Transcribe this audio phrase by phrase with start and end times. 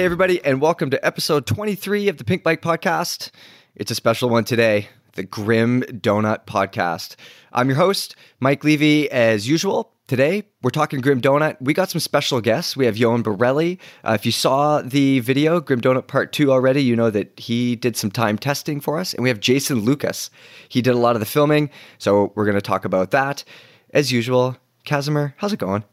[0.00, 3.30] Hey, everybody, and welcome to episode 23 of the Pinkbike Podcast.
[3.76, 7.16] It's a special one today, the Grim Donut Podcast.
[7.52, 9.92] I'm your host, Mike Levy, as usual.
[10.06, 11.58] Today, we're talking Grim Donut.
[11.60, 12.78] We got some special guests.
[12.78, 13.78] We have Yoann Barelli.
[14.02, 17.76] Uh, if you saw the video, Grim Donut Part 2 already, you know that he
[17.76, 19.12] did some time testing for us.
[19.12, 20.30] And we have Jason Lucas.
[20.70, 23.44] He did a lot of the filming, so we're going to talk about that.
[23.92, 24.56] As usual,
[24.86, 25.84] Casimir, how's it going?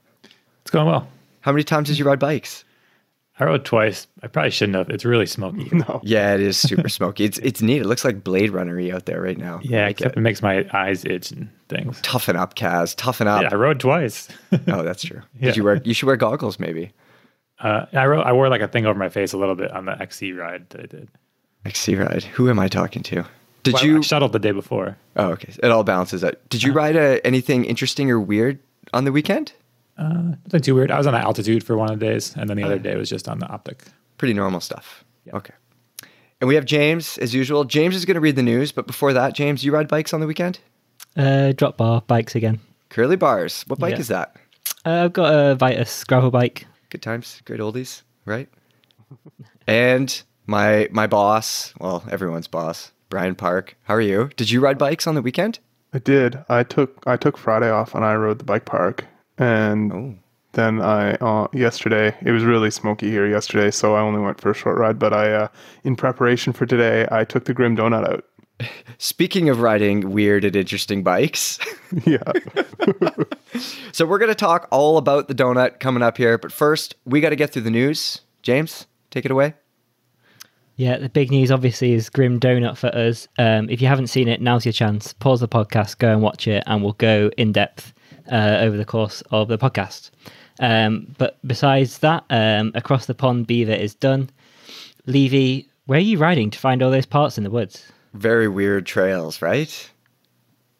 [0.61, 1.09] It's going well.
[1.41, 2.63] How many times did you ride bikes?
[3.39, 4.07] I rode twice.
[4.23, 4.89] I probably shouldn't have.
[4.89, 5.69] It's really smoky.
[5.71, 6.01] No.
[6.03, 7.23] Yeah, it is super smoky.
[7.25, 7.81] It's it's neat.
[7.81, 9.59] It looks like Blade Runner out there right now.
[9.63, 10.19] Yeah, like except it.
[10.19, 11.99] it makes my eyes itch and things.
[12.01, 12.95] Toughen up, Kaz.
[12.95, 13.43] Toughen up.
[13.43, 14.27] Yeah, I rode twice.
[14.67, 15.21] Oh, that's true.
[15.39, 15.45] Yeah.
[15.49, 15.81] Did you wear?
[15.83, 16.91] You should wear goggles, maybe.
[17.59, 18.23] uh, I rode.
[18.23, 20.67] I wore like a thing over my face a little bit on the XC ride
[20.71, 21.09] that I did.
[21.65, 22.23] XC ride.
[22.23, 23.25] Who am I talking to?
[23.63, 23.97] Did Well, you?
[23.97, 24.97] I shuttled the day before.
[25.17, 25.53] oh, okay.
[25.61, 26.35] It all balances out.
[26.49, 26.67] Did Uh-huh.
[26.69, 28.57] you ride uh anything interesting or weird
[28.93, 29.51] on the weekend?
[29.98, 30.92] Uh, nothing too weird.
[30.92, 32.95] I was on the altitude for one of the days, and then the other day
[32.95, 33.84] was just on the optic.
[34.17, 35.03] Pretty normal stuff.
[35.34, 35.53] Okay.
[36.40, 37.64] And we have James as usual.
[37.64, 40.20] James is going to read the news, but before that, James, you ride bikes on
[40.20, 40.59] the weekend?
[41.16, 42.59] Uh, drop bar bikes again.
[42.90, 43.64] Curly bars.
[43.68, 44.00] What bike Yeah.
[44.00, 44.36] is that?
[44.86, 46.68] Uh, I've got a Vitus gravel bike.
[46.90, 48.48] Good times, great oldies, right?
[49.68, 53.75] and my my boss, well, everyone's boss, Brian Park.
[53.84, 54.30] How are you?
[54.38, 55.59] Did you ride bikes on the weekend?
[55.94, 56.38] I did.
[56.50, 59.06] I took I took Friday off and I rode the bike park,
[59.38, 60.16] and Oh.
[60.53, 64.49] then I uh, yesterday it was really smoky here yesterday, so I only went for
[64.52, 64.97] a short ride.
[64.99, 65.47] But I, uh,
[65.83, 68.25] in preparation for today, I took the Grim Donut out.
[68.97, 71.59] Speaking of riding weird and interesting bikes,
[72.05, 72.23] yeah,
[73.91, 76.38] so we're going to talk all about the donut coming up here.
[76.39, 78.22] But first, we got to get through the news.
[78.41, 79.53] James, take it away.
[80.75, 83.27] Yeah, the big news obviously is Grim Donut for us.
[83.39, 85.11] Um, if you haven't seen it, now's your chance.
[85.13, 87.94] Pause the podcast, go and watch it, and we'll go in depth
[88.31, 90.11] uh, over the course of the podcast.
[90.59, 94.29] Um, but besides that, um, across the pond, Beaver is done.
[95.06, 97.91] Levy, where are you riding to find all those parts in the woods?
[98.13, 99.90] Very weird trails, right?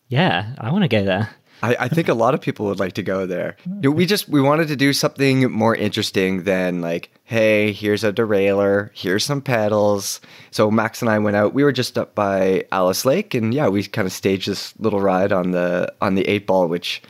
[0.10, 1.30] Yeah, I want to go there.
[1.64, 3.58] I, I think a lot of people would like to go there.
[3.82, 8.92] We just we wanted to do something more interesting than like, hey, here's a derailleur,
[8.94, 10.22] here's some pedals.
[10.52, 11.54] So Max and I went out.
[11.54, 15.02] We were just up by Alice Lake, and yeah, we kind of staged this little
[15.02, 17.02] ride on the on the eight ball, which.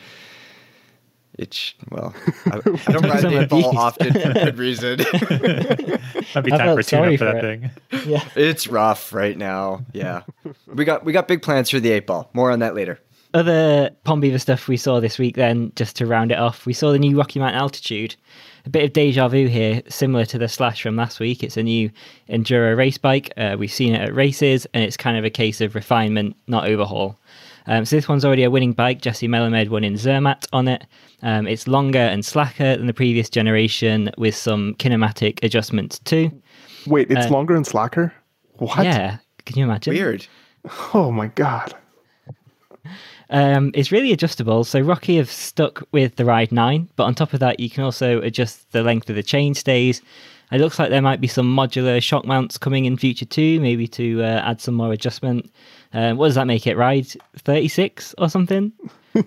[1.37, 2.15] It's well,
[2.47, 4.97] I, I don't ride the eight ball often for good reason.
[6.35, 7.61] Might be I time felt for tune up for for that it.
[7.91, 8.09] thing.
[8.11, 8.23] Yeah.
[8.35, 9.85] it's rough right now.
[9.93, 10.23] Yeah,
[10.67, 12.29] we got we got big plans for the eight ball.
[12.33, 12.99] More on that later.
[13.33, 16.73] other Pond Beaver stuff we saw this week, then, just to round it off, we
[16.73, 18.15] saw the new Rocky Mountain Altitude.
[18.65, 21.41] A bit of deja vu here, similar to the Slash from last week.
[21.41, 21.89] It's a new
[22.29, 23.31] Enduro race bike.
[23.37, 26.67] Uh, we've seen it at races, and it's kind of a case of refinement, not
[26.67, 27.17] overhaul.
[27.67, 29.01] Um, so this one's already a winning bike.
[29.01, 30.85] Jesse Melamed won in Zermatt on it.
[31.21, 36.31] Um, it's longer and slacker than the previous generation, with some kinematic adjustments too.
[36.85, 38.13] wait, it's Uh, longer and slacker.
[38.53, 38.85] What?
[38.85, 39.93] Yeah, can you imagine?
[39.93, 40.25] Weird.
[40.93, 41.73] Oh my god.
[43.29, 44.63] Um, it's really adjustable.
[44.63, 47.83] So Rocky have stuck with the Ride 9, but on top of that, you can
[47.83, 50.01] also adjust the length of the chain stays.
[50.51, 53.85] It looks like there might be some modular shock mounts coming in future too, maybe
[53.89, 55.51] to uh, add some more adjustment.
[55.93, 56.75] Um, what does that make it?
[56.77, 58.71] Ride 36 or something?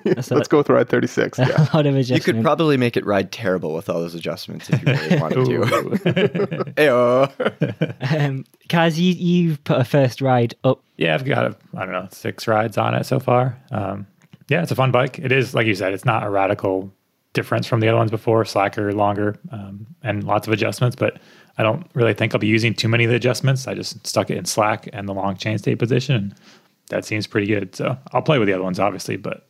[0.04, 1.38] That's Let's go with ride thirty six.
[1.38, 1.66] a Yeah.
[1.74, 4.92] lot of You could probably make it ride terrible with all those adjustments if you
[4.92, 6.72] really wanted to.
[6.76, 8.26] Ayo.
[8.30, 10.82] um, Kaz, you, you've put a first ride up.
[10.96, 13.58] Yeah, I've got I don't know six rides on it so far.
[13.72, 14.06] Um,
[14.48, 15.18] yeah, it's a fun bike.
[15.18, 16.92] It is like you said, it's not a radical
[17.32, 20.96] difference from the other ones before, slacker, longer, um, and lots of adjustments.
[20.96, 21.18] But
[21.60, 23.68] I don't really think I'll be using too many of the adjustments.
[23.68, 26.14] I just stuck it in slack and the long chain state position.
[26.14, 26.34] And
[26.88, 27.76] that seems pretty good.
[27.76, 29.46] So I'll play with the other ones, obviously, but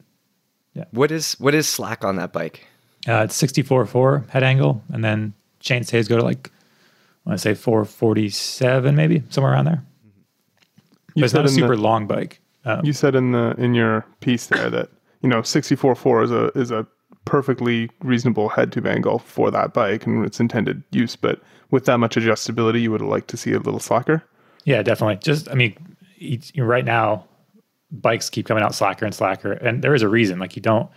[0.74, 0.84] yeah.
[0.90, 2.66] What is what is slack on that bike?
[3.08, 6.50] uh, it's 64.4 head angle, and then chain stays go to like
[7.26, 9.82] I want to say 447, maybe somewhere around there.
[11.14, 12.40] You But it's not a super the- long bike.
[12.64, 14.88] Um, You said in the in your piece there that
[15.22, 16.86] you know sixty four four is a is a
[17.24, 21.16] perfectly reasonable head tube angle for that bike and its intended use.
[21.16, 21.40] But
[21.70, 24.22] with that much adjustability, you would like to see a little slacker.
[24.64, 25.16] Yeah, definitely.
[25.16, 25.76] Just, I mean,
[26.18, 27.26] each, you know, right now,
[27.90, 30.38] bikes keep coming out slacker and slacker, and there is a reason.
[30.38, 30.88] Like you don't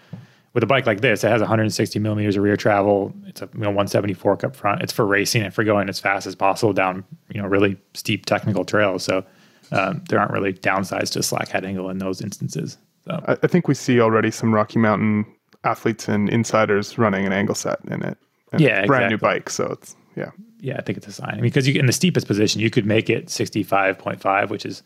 [0.53, 3.13] with a bike like this, it has 160 millimeters of rear travel.
[3.25, 4.81] It's a you know 170 fork up front.
[4.81, 8.25] It's for racing and for going as fast as possible down you know really steep
[8.25, 9.03] technical trails.
[9.03, 9.25] So
[9.71, 12.77] um, there aren't really downsides to slack head angle in those instances.
[13.05, 15.25] So I, I think we see already some Rocky Mountain
[15.63, 18.17] athletes and insiders running an angle set in it.
[18.57, 20.29] Yeah, brand new bike, so it's yeah.
[20.63, 21.29] Yeah, I think it's a sign.
[21.29, 24.81] I mean, because you in the steepest position, you could make it 65.5, which is,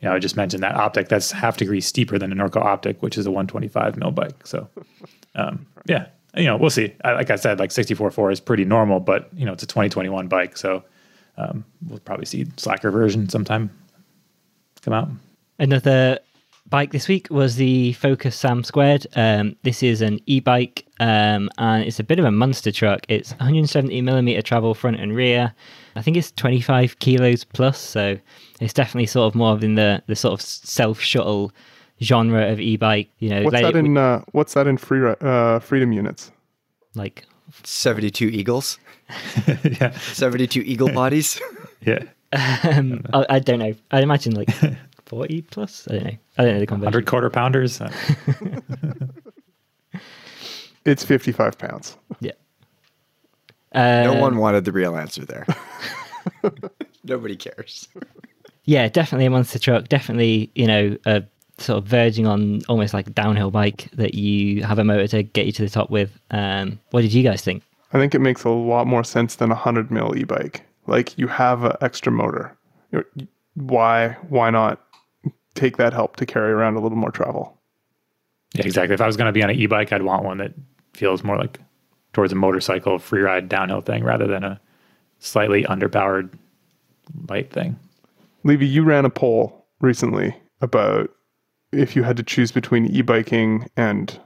[0.00, 1.08] you know, I just mentioned that optic.
[1.08, 4.46] That's half degree steeper than a Norco optic, which is a 125 mil bike.
[4.46, 4.68] So,
[5.34, 6.94] um, yeah, you know, we'll see.
[7.04, 10.28] I, like I said, like 64.4 is pretty normal, but you know, it's a 2021
[10.28, 10.84] bike, so
[11.38, 13.70] um, we'll probably see slacker version sometime
[14.82, 15.08] come out.
[15.58, 16.18] Another
[16.68, 19.06] bike this week was the Focus Sam Squared.
[19.16, 23.04] Um, this is an e-bike, um, and it's a bit of a monster truck.
[23.08, 25.52] It's 170 millimeter travel front and rear.
[25.96, 28.18] I think it's 25 kilos plus, so
[28.60, 31.52] it's definitely sort of more of in the the sort of self shuttle
[32.02, 33.08] genre of e-bike.
[33.18, 33.96] You know, What's like, that in?
[33.96, 36.32] Uh, what's that in free uh, freedom units?
[36.94, 37.24] like
[37.64, 38.78] 72 eagles,
[39.46, 41.40] yeah, 72 eagle bodies.
[41.82, 42.04] yeah,
[42.62, 43.74] um, I, I don't know.
[43.90, 44.48] I imagine like
[45.06, 45.86] 40 plus.
[45.88, 46.10] I don't know.
[46.38, 46.92] I don't know the conversion.
[46.92, 47.80] hundred quarter pounders.
[50.84, 51.96] It's 55 pounds.
[52.20, 52.32] Yeah.
[53.74, 55.46] no Um, one wanted the real answer there.
[57.04, 57.88] Nobody cares.
[58.64, 59.88] Yeah, definitely a monster truck.
[59.88, 61.22] Definitely, you know, a
[61.56, 65.22] sort of verging on almost like a downhill bike that you have a motor to
[65.22, 66.18] get you to the top with.
[66.30, 67.62] Um, what did you guys think?
[67.94, 70.66] I think it makes a lot more sense than a 100 mil e-bike.
[70.86, 72.54] Like you have an extra motor.
[72.92, 73.06] You're-
[73.54, 74.84] Why why not
[75.54, 77.58] take that help to carry around a little more travel?
[78.54, 78.94] yeah, exactly.
[78.94, 80.52] If I was going to be on an e-bike, I'd want one that
[80.92, 81.58] feels more like
[82.12, 84.60] towards a motorcycle free ride downhill thing rather than a
[85.18, 86.30] slightly underpowered
[87.28, 87.76] light thing.
[88.44, 91.10] Levy, you ran a poll recently about
[91.72, 94.20] if you had to choose between e-biking and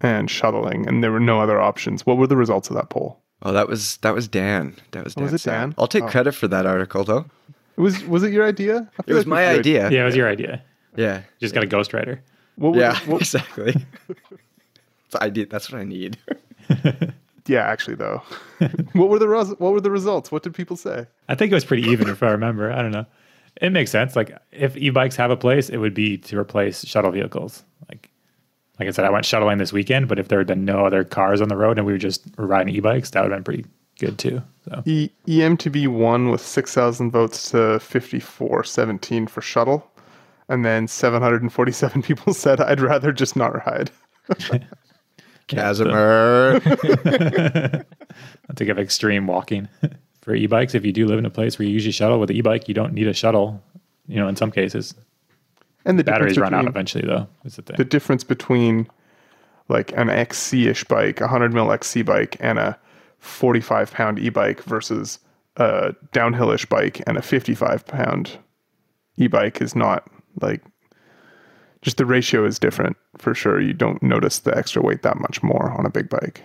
[0.00, 2.06] and shuttling, and there were no other options.
[2.06, 3.20] What were the results of that poll?
[3.42, 4.74] Oh, that was that was Dan.
[4.92, 5.32] That was oh, Dan.
[5.32, 5.74] was it Dan?
[5.78, 6.08] I'll take Oh.
[6.08, 7.26] credit for that article though.
[7.78, 8.90] Was was it your idea?
[9.06, 9.90] It was like my it's your idea.
[9.90, 10.62] Yeah, it was your idea.
[10.96, 11.18] Yeah.
[11.18, 12.18] You just got a ghostwriter.
[12.56, 13.74] What were, Yeah, what- exactly.
[15.06, 15.46] It's idea.
[15.46, 16.18] That's what I need.
[17.46, 18.22] yeah, actually, though,
[18.92, 20.30] what were the res- what were the results?
[20.30, 21.06] What did people say?
[21.28, 22.70] I think it was pretty even if I remember.
[22.72, 23.06] I don't know.
[23.60, 24.14] It makes sense.
[24.16, 27.64] Like if e-bikes have a place, it would be to replace shuttle vehicles.
[27.88, 28.10] Like
[28.78, 31.02] like I said, I went shuttling this weekend, but if there had been no other
[31.04, 33.64] cars on the road and we were just riding e-bikes, that would have been pretty
[33.98, 34.42] good too.
[34.64, 39.90] So E- EMTB won with 6,000 votes to 5417 for shuttle.
[40.48, 43.90] And then 747 people said, I'd rather just not ride.
[45.46, 46.60] Casimir.
[48.54, 49.68] think of extreme walking
[50.28, 52.36] for e-bikes, if you do live in a place where you usually shuttle with an
[52.36, 53.62] e-bike, you don't need a shuttle.
[54.08, 54.94] You know, in some cases,
[55.86, 57.26] And the batteries difference run out eventually, though.
[57.46, 57.76] Is the thing.
[57.78, 58.86] The difference between
[59.68, 62.78] like an XC-ish bike, a 100 mil XC bike, and a
[63.18, 65.18] 45 pound e-bike versus
[65.56, 68.38] a downhillish bike and a 55 pound
[69.16, 70.08] e-bike is not
[70.40, 70.62] like
[71.82, 73.60] just the ratio is different for sure.
[73.60, 76.42] You don't notice the extra weight that much more on a big bike.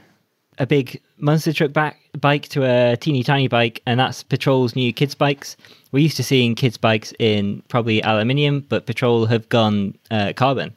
[0.59, 4.93] a big monster truck back bike to a teeny tiny bike, and that's Patrol's new
[4.93, 5.57] kids bikes.
[5.91, 10.73] We're used to seeing kids bikes in probably aluminium, but Patrol have gone uh, carbon.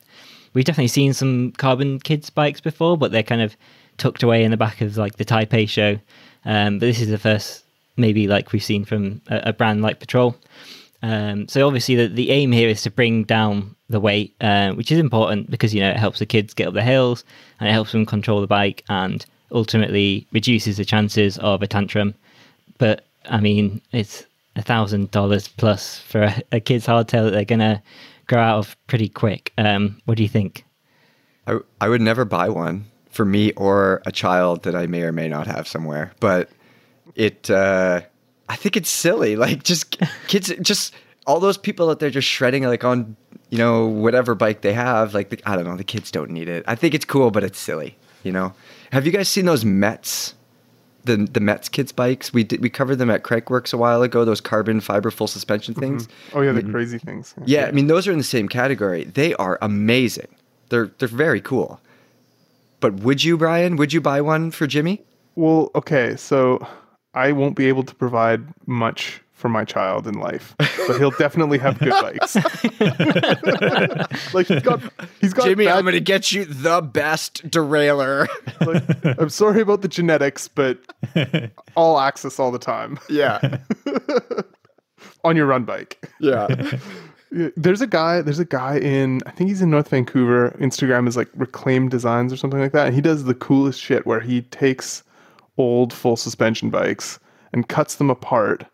[0.55, 3.57] We've definitely seen some carbon kids bikes before, but they're kind of
[3.99, 5.99] tucked away in the back of like the Taipei show.
[6.45, 7.65] Um, but this is the first,
[7.97, 10.37] maybe like we've seen from a, a brand like Patrol.
[11.03, 14.91] Um, so obviously the, the aim here is to bring down the weight, uh, which
[14.91, 17.25] is important because you know it helps the kids get up the hills
[17.61, 22.15] and it helps them control the bike and ultimately reduces the chances of a tantrum.
[22.79, 24.25] But I mean, it's
[24.57, 27.83] a thousand dollars plus for a, a kid's hardtail that they're gonna
[28.27, 29.53] grow out of pretty quick.
[29.59, 30.65] Um, what do you think?
[31.47, 32.87] I, I would never buy one
[33.17, 36.13] for me or a child that I may or may not have somewhere.
[36.21, 36.51] But
[37.15, 38.03] it, uh,
[38.49, 39.35] I think it's silly.
[39.47, 40.95] Like just kids, just
[41.27, 43.17] all those people out there just shredding like on,
[43.51, 45.15] you know, whatever bike they have.
[45.15, 46.63] Like the, I don't know, the kids don't need it.
[46.69, 47.97] I think it's cool, but it's silly.
[48.23, 48.55] You know,
[48.93, 50.35] have you guys seen those Mets?
[51.05, 54.25] The, the Mets kids bikes we did we covered them at Crankworx a while ago
[54.25, 57.33] those carbon fiber full suspension things Oh yeah, the crazy things.
[57.45, 59.05] yeah, I mean those are in the same category.
[59.05, 60.27] They are amazing.
[60.69, 61.81] They're they're very cool.
[62.87, 63.75] But would you, Brian?
[63.79, 65.03] Would you buy one for Jimmy?
[65.35, 66.65] Well, okay, so
[67.15, 71.59] I won't be able to provide much for my child in life, but he'll definitely
[71.59, 72.37] have good bikes.
[74.33, 74.81] like he's got,
[75.21, 75.47] he's got.
[75.47, 78.29] Jimmy, bad- I'm going to get you the best derailleur.
[78.65, 80.79] like, I'm sorry about the genetics, but
[81.75, 83.59] all access all the time yeah,
[85.25, 86.09] on your run bike.
[86.21, 86.47] yeah.
[87.57, 88.23] There's a guy.
[88.23, 89.21] There's a guy in.
[89.27, 90.57] I think he's in North Vancouver.
[90.61, 92.87] Instagram is like Reclaimed Designs or something like that.
[92.87, 95.03] And he does the coolest shit where he takes
[95.59, 97.19] old full suspension bikes
[97.53, 98.65] and cuts them apart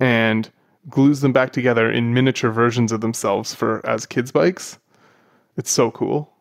[0.00, 0.50] and
[0.88, 4.78] glues them back together in miniature versions of themselves for as kids bikes.
[5.56, 6.32] It's so cool.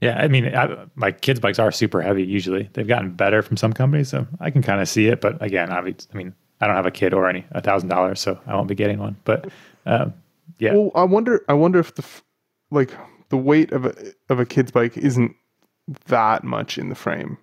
[0.00, 2.22] Yeah, I mean, I, like kids' bikes are super heavy.
[2.22, 5.20] Usually, they've gotten better from some companies, so I can kind of see it.
[5.22, 7.88] But again, I mean, I mean, I don't have a kid or any a thousand
[7.88, 9.16] dollars, so I won't be getting one.
[9.24, 9.48] But
[9.86, 10.12] um,
[10.58, 11.44] yeah, Well, I wonder.
[11.48, 12.04] I wonder if the
[12.70, 12.90] like
[13.28, 13.94] the weight of a
[14.28, 15.34] of a kid's bike isn't
[16.06, 17.38] that much in the frame.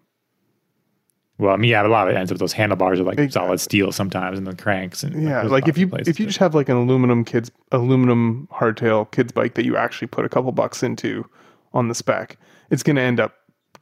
[1.39, 3.47] Well, I mean, yeah, a lot of it ends up those handlebars are like Exactly.
[3.47, 6.25] solid steel sometimes, and the cranks and Yeah, there's like if you places if you
[6.27, 10.29] just have like an aluminum kids aluminum hardtail kids bike that you actually put a
[10.29, 11.27] couple bucks into
[11.73, 12.37] on the spec,
[12.69, 13.33] it's going to end up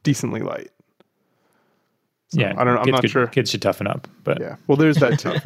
[0.02, 0.70] decently light.
[2.32, 2.80] So, yeah, I don't know.
[2.80, 3.26] I'm kids not could- sure.
[3.26, 4.56] Kids should toughen up, but Yeah.
[4.66, 5.38] Well, there's that too.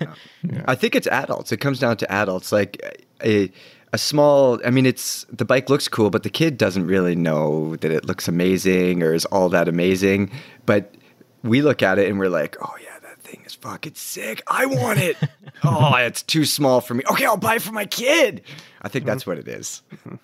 [0.67, 1.51] I think it's adults.
[1.51, 2.53] It comes down to adults.
[2.53, 3.51] Like a
[3.93, 4.61] a small.
[4.65, 8.05] I mean, it's the bike looks cool, but the kid doesn't really know that it
[8.05, 10.31] looks amazing or is all that amazing.
[10.65, 10.95] But
[11.43, 14.43] we look at it and we're like, oh yeah, that thing is fucking sick.
[14.47, 15.17] I want it.
[15.65, 17.03] oh, it's too small for me.
[17.11, 18.43] Okay, I'll buy it for my kid.
[18.83, 19.31] I think that's mm-hmm.
[19.31, 19.83] what it is.
[19.93, 20.15] Mm-hmm.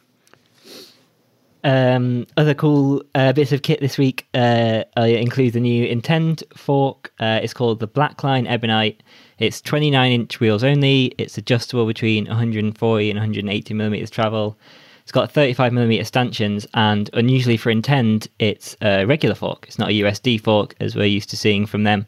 [1.65, 7.13] Um, other cool uh, bits of kit this week uh, include the new Intend fork.
[7.21, 9.03] Uh, it's called the Blackline Ebonite.
[9.39, 11.15] It's 29 inch wheels only.
[11.19, 14.57] It's adjustable between 140 and 180 millimeters travel.
[15.03, 19.65] It's got 35 millimeter stanchions, and unusually for Intend, it's a regular fork.
[19.67, 22.07] It's not a USD fork as we're used to seeing from them.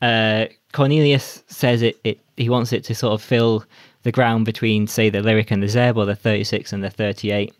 [0.00, 2.20] Uh, Cornelius says it, it.
[2.36, 3.64] He wants it to sort of fill
[4.02, 7.52] the ground between, say, the Lyrik and the Zeb, or the 36 and the 38.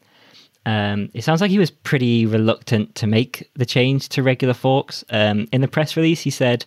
[0.67, 5.05] Um, it sounds like he was pretty reluctant to make the change to regular forks.
[5.11, 6.65] Um, in the press release, he said,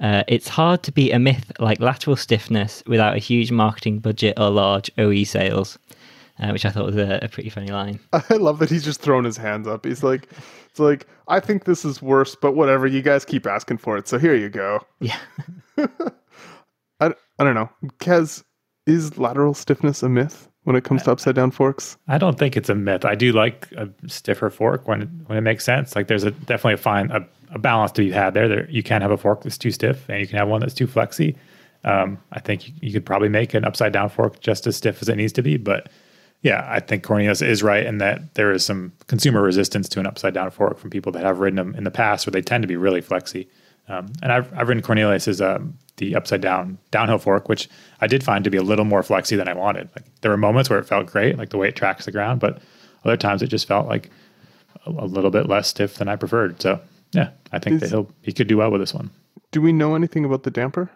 [0.00, 4.38] uh, It's hard to beat a myth like lateral stiffness without a huge marketing budget
[4.38, 5.78] or large OE sales,
[6.38, 7.98] uh, which I thought was a, a pretty funny line.
[8.12, 9.84] I love that he's just thrown his hands up.
[9.84, 10.28] He's like,
[10.70, 12.86] it's like, I think this is worse, but whatever.
[12.86, 14.80] You guys keep asking for it, so here you go.
[15.00, 15.18] Yeah.
[17.00, 17.70] I, I don't know.
[17.98, 18.44] Kaz,
[18.86, 21.96] is lateral stiffness a myth when it comes to upside down forks?
[22.08, 23.04] I don't think it's a myth.
[23.04, 25.94] I do like a stiffer fork when it, when it makes sense.
[25.94, 28.48] Like there's a definitely a fine a, a balance to be had there.
[28.48, 30.74] There you can't have a fork that's too stiff, and you can have one that's
[30.74, 31.36] too flexy.
[31.84, 35.02] Um, I think you, you could probably make an upside down fork just as stiff
[35.02, 35.58] as it needs to be.
[35.58, 35.90] But
[36.42, 40.06] yeah, I think Cornelius is right in that there is some consumer resistance to an
[40.06, 42.62] upside down fork from people that have ridden them in the past, where they tend
[42.62, 43.48] to be really flexy.
[43.88, 47.68] Um, and I've, I've ridden Cornelius's um, the upside down downhill fork, which
[48.00, 49.88] I did find to be a little more flexy than I wanted.
[49.94, 52.40] Like there were moments where it felt great, like the way it tracks the ground,
[52.40, 52.60] but
[53.04, 54.10] other times it just felt like
[54.86, 56.60] a, a little bit less stiff than I preferred.
[56.60, 56.80] So
[57.12, 59.10] yeah, I think that Is- he'll he could do well with this one.
[59.50, 60.90] Do we know anything about the damper?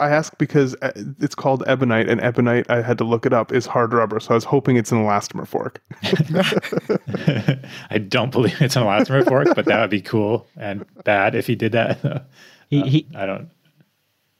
[0.00, 3.52] I ask because uh, it's called ebonite, and ebonite, I had to look it up,
[3.52, 4.18] is hard rubber.
[4.20, 5.82] So I was hoping it's an elastomer fork.
[7.90, 11.46] I don't believe it's an elastomer fork, but that would be cool and bad if
[11.46, 12.26] he did that.
[12.70, 13.50] He, he, I don't.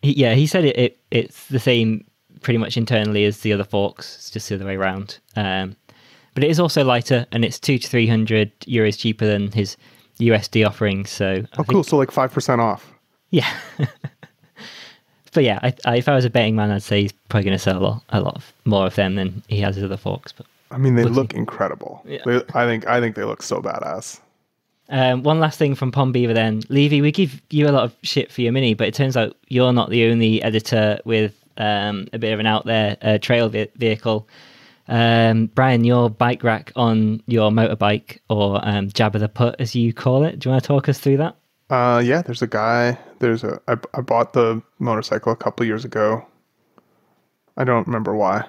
[0.03, 0.99] he, yeah, he said it, it.
[1.13, 2.05] It's the same
[2.41, 4.17] pretty much internally as the other forks.
[4.17, 5.19] It's just the other way around.
[5.37, 5.77] Um,
[6.35, 9.77] but it is also lighter, and it's two to three hundred euros cheaper than his
[10.19, 11.05] USD offering.
[11.05, 11.85] So, I Oh, think- cool.
[11.85, 12.93] So like 5% off.
[13.31, 13.49] yeah.
[15.35, 17.59] But yeah, I, I, if I was a betting man, I'd say he's probably going
[17.59, 19.97] to sell a lot, a lot of, more of them than he has his other
[19.97, 20.33] forks.
[20.33, 22.03] But I mean, they We'll look incredible.
[22.07, 22.23] Yeah.
[22.25, 24.21] They, I think I think they look so badass.
[24.89, 26.63] Um, one last thing from Pond Beaver then.
[26.69, 29.37] Levy, we give you a lot of shit for your mini, but it turns out
[29.49, 33.49] you're not the only editor with um, a bit of an out there uh, trail
[33.49, 34.29] ve- vehicle.
[34.87, 39.95] Um, Brian, your bike rack on your motorbike, or um, Jabba the Putt as you
[39.95, 40.39] call it.
[40.39, 41.37] Do you want to talk us through that?
[41.71, 42.99] Uh, yeah, there's a guy.
[43.21, 43.61] There's a.
[43.69, 46.27] I, I bought the motorcycle a couple years ago.
[47.57, 48.45] I don't remember why.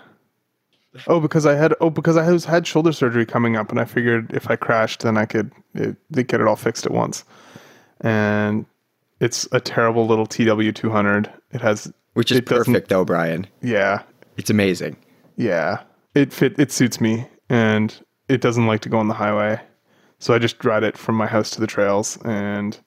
[1.07, 3.85] Oh, because I had oh because I was had shoulder surgery coming up, and I
[3.85, 7.23] figured if I crashed, then I could it, they get it all fixed at once.
[8.01, 8.65] And
[9.19, 11.31] it's a terrible little TW two hundred.
[11.51, 13.47] It has Which is perfect though, Brian.
[13.61, 14.03] Yeah,
[14.37, 14.97] It's amazing.
[15.37, 15.81] yeah.
[16.15, 16.57] It fit.
[16.57, 17.93] It suits me, and
[18.29, 19.59] it doesn't like to go on the highway.
[20.19, 22.17] So I just ride it from my house to the trails.
[22.23, 22.79] And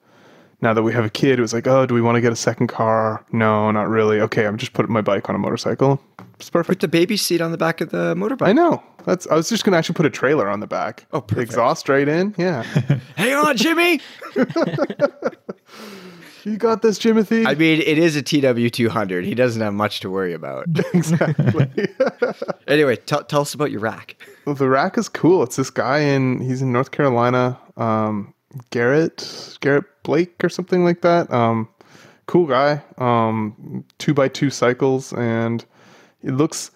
[0.61, 2.31] now that we have a kid, it was like, oh, do we want to get
[2.31, 3.23] a second car?
[3.31, 4.19] No, not really.
[4.21, 6.01] Okay, I'm just putting my bike on a motorcycle.
[6.35, 6.79] It's perfect.
[6.79, 8.47] Put the baby seat on the back of the motorbike.
[8.47, 8.81] I know.
[9.05, 9.27] That's.
[9.27, 11.05] I was just gonna actually put a trailer on the back.
[11.11, 11.49] Oh, perfect.
[11.49, 12.33] Exhaust right in.
[12.37, 12.63] Yeah.
[13.15, 13.99] Hang on, Jimmy.
[16.45, 17.45] you got this, Jimothy.
[17.45, 19.25] I mean, it is a TW200.
[19.25, 20.67] He doesn't have much to worry about.
[20.93, 21.87] exactly.
[22.67, 24.15] anyway, tell tell us about your rack.
[24.45, 25.43] Well, the rack is cool.
[25.43, 28.33] It's this guy in he's in North Carolina, um,
[28.71, 31.31] Garrett Garrett Blake or something like that.
[31.31, 31.69] Um,
[32.25, 32.83] cool guy.
[32.97, 35.65] Um, two by two cycles, and
[36.23, 36.71] it looks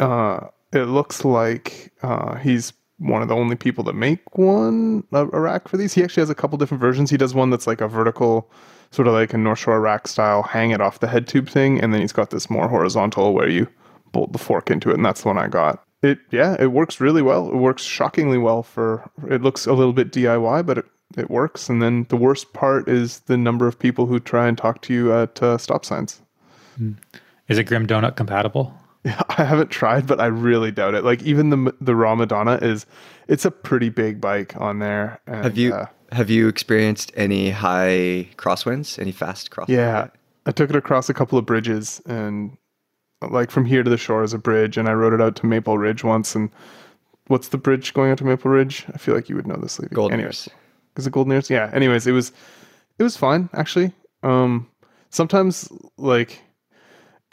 [0.00, 5.26] uh, it looks like uh, he's one of the only people that make one a,
[5.26, 5.92] a rack for these.
[5.92, 7.10] He actually has a couple different versions.
[7.10, 8.50] He does one that's like a vertical,
[8.90, 11.80] sort of like a North Shore rack style, hang it off the head tube thing,
[11.80, 13.68] and then he's got this more horizontal where you
[14.12, 15.85] bolt the fork into it, and that's the one I got.
[16.06, 17.48] It yeah, it works really well.
[17.48, 19.08] It works shockingly well for.
[19.28, 20.86] It looks a little bit DIY, but it
[21.16, 21.68] it works.
[21.68, 24.94] And then the worst part is the number of people who try and talk to
[24.94, 26.20] you at uh, stop signs.
[27.48, 28.74] Is it Grim Donut compatible?
[29.04, 31.04] I haven't tried, but I really doubt it.
[31.04, 32.86] Like even the the Raaw Madonna is,
[33.28, 35.20] it's a pretty big bike on there.
[35.26, 38.98] And, Have you uh, have you experienced any high crosswinds?
[38.98, 39.68] Any fast crosswinds?
[39.68, 40.08] yeah,
[40.44, 42.56] I took it across a couple of bridges, and
[43.22, 45.46] like from here to the shore is a bridge, and I rode it out to
[45.46, 46.34] Maple Ridge once.
[46.34, 46.50] And
[47.28, 48.86] what's the bridge going out to Maple Ridge?
[48.92, 49.94] I feel like you would know this, Levy.
[49.94, 50.56] Golden Anyways, Ears.
[50.96, 51.50] Is it Golden Ears?
[51.50, 51.70] Yeah.
[51.72, 52.32] Anyways, it was
[52.98, 53.92] it was fine actually.
[54.22, 54.68] Um,
[55.10, 56.42] sometimes like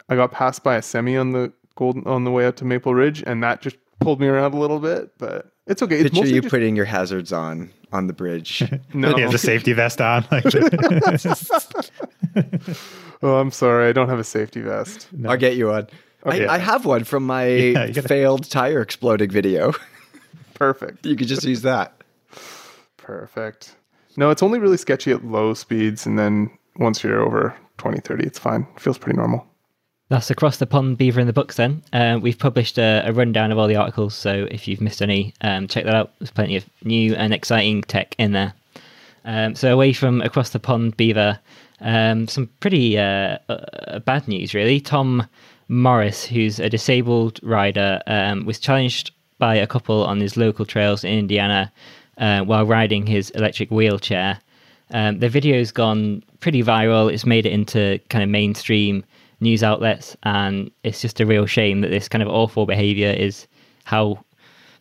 [0.08, 2.94] I got passed by a semi on the golden on the way out to Maple
[2.94, 5.96] Ridge, and that just pulled me around a little bit, but it's okay.
[5.96, 8.62] It's Picture you just, putting your hazards on on the bridge.
[8.94, 9.14] no.
[9.14, 10.26] He has a safety vest on.
[10.30, 10.44] Like,
[13.22, 15.08] oh, I'm sorry, I don't have a safety vest.
[15.12, 15.30] No.
[15.30, 15.88] I'll get you one.
[16.26, 16.46] Okay.
[16.46, 19.72] I, I have one from my you gotta- failed tire exploding video.
[20.54, 21.04] Perfect.
[21.04, 21.92] you could just use that.
[22.96, 23.76] Perfect.
[24.16, 28.24] No, it's only really sketchy at low speeds, and then once you're over 20, 30,
[28.24, 28.66] it's fine.
[28.76, 29.46] It feels pretty normal.
[30.10, 31.56] That's across the pond beaver in the books.
[31.56, 35.02] Then uh, we've published a, a rundown of all the articles, so if you've missed
[35.02, 36.12] any, um, check that out.
[36.18, 38.54] There's plenty of new and exciting tech in there.
[39.24, 41.38] Um, so away from across the pond beaver,
[41.84, 44.80] um, some pretty uh, uh, bad news really.
[44.80, 45.26] Tom
[45.68, 51.04] Morris, who's a disabled rider, um, was challenged by a couple on his local trails
[51.04, 51.72] in Indiana
[52.18, 54.38] uh, while riding his electric wheelchair.
[54.90, 57.12] Um, the video's gone pretty viral.
[57.12, 59.04] It's made it into kind of mainstream
[59.40, 63.46] news outlets, and it's just a real shame that this kind of awful behaviour is
[63.84, 64.24] how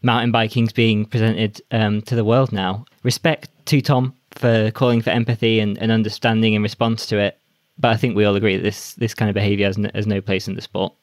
[0.03, 2.85] mountain biking's being presented um, to the world now.
[3.03, 7.39] Respect to Tom for calling for empathy and, and understanding in response to it,
[7.77, 10.05] but I think we all agree that this this kind of behaviour has, n- has
[10.05, 10.93] no place in the sport.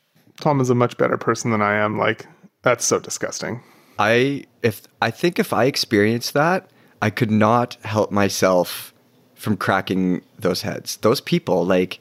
[0.40, 1.98] Tom is a much better person than I am.
[1.98, 2.26] Like,
[2.62, 3.62] that's so disgusting.
[3.98, 6.70] I if I think if I experienced that,
[7.02, 8.94] I could not help myself
[9.34, 10.96] from cracking those heads.
[10.98, 12.00] Those people, like,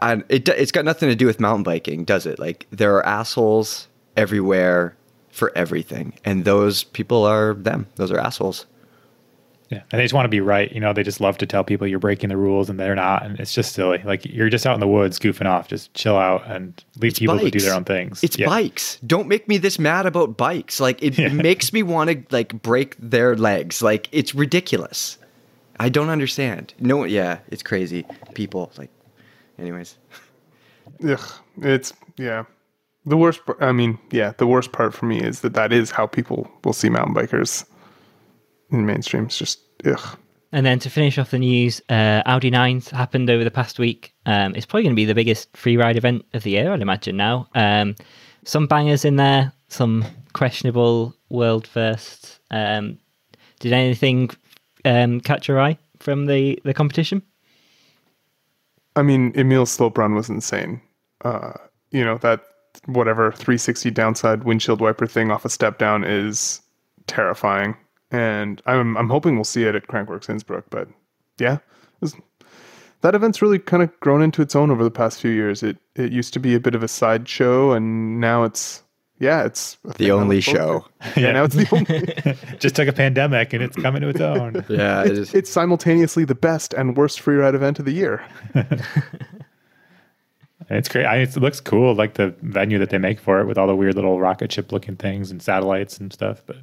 [0.00, 2.38] and it it's got nothing to do with mountain biking, does it?
[2.38, 4.96] Like, there are assholes everywhere
[5.32, 7.86] for everything, and those people are them.
[7.96, 8.66] Those are assholes.
[9.70, 10.70] yeah, and they just want to be right.
[10.70, 13.24] You know, they just love to tell people you're breaking the rules and they're not,
[13.24, 14.02] and it's just silly.
[14.04, 15.66] Like you're just out in the woods goofing off.
[15.68, 18.22] Just chill out and leave people to do their own things.
[18.22, 18.46] It's Yeah.
[18.46, 18.98] bikes.
[19.06, 20.78] Don't make me this mad about bikes.
[20.78, 23.82] Like it, it makes me want to like break their legs.
[23.82, 25.16] Like it's ridiculous.
[25.80, 26.74] I don't understand.
[26.78, 28.04] No, yeah, it's crazy.
[28.34, 28.90] People like,
[29.58, 29.96] anyways.
[31.08, 31.20] Ugh,
[31.62, 32.44] it's yeah.
[33.04, 33.44] The worst.
[33.44, 34.32] par- I mean, yeah.
[34.38, 37.64] The worst part for me is that that is how people will see mountain bikers
[38.70, 39.24] in mainstream.
[39.24, 40.18] It's just ugh.
[40.52, 44.14] And then to finish off the news, uh, Audi 9s happened over the past week.
[44.26, 46.82] Um, it's probably going to be the biggest free ride event of the year, I'd
[46.82, 47.48] imagine now.
[47.54, 47.96] Um,
[48.44, 52.38] some bangers in there, some questionable world firsts.
[52.50, 52.98] Um,
[53.60, 54.30] did anything
[54.84, 57.22] um, catch your eye from the, the competition?
[58.94, 60.82] I mean, Emil's slope run was insane.
[61.24, 61.52] Uh,
[61.92, 62.42] you know that
[62.86, 66.60] whatever 360 downside windshield wiper thing off a step down is
[67.06, 67.76] terrifying,
[68.10, 70.64] and I'm I'm hoping we'll see it at Crankworx Innsbruck.
[70.70, 70.88] But
[71.38, 71.58] yeah,
[72.00, 72.16] was-
[73.02, 75.62] that event's really kind of grown into its own over the past few years.
[75.62, 78.82] It it used to be a bit of a sideshow, and now it's
[79.18, 80.84] yeah, it's the only show.
[81.14, 81.20] to.
[81.20, 82.56] Yeah, now it's the only.
[82.58, 84.64] just took a pandemic and it's coming to its own.
[84.68, 85.34] Yeah, it is.
[85.34, 88.24] it's simultaneously the best and worst free ride event of the year.
[90.70, 91.04] It's great.
[91.06, 93.76] I, it looks cool, like the venue that they make for it with all the
[93.76, 96.42] weird little rocket ship looking things and satellites and stuff.
[96.46, 96.56] But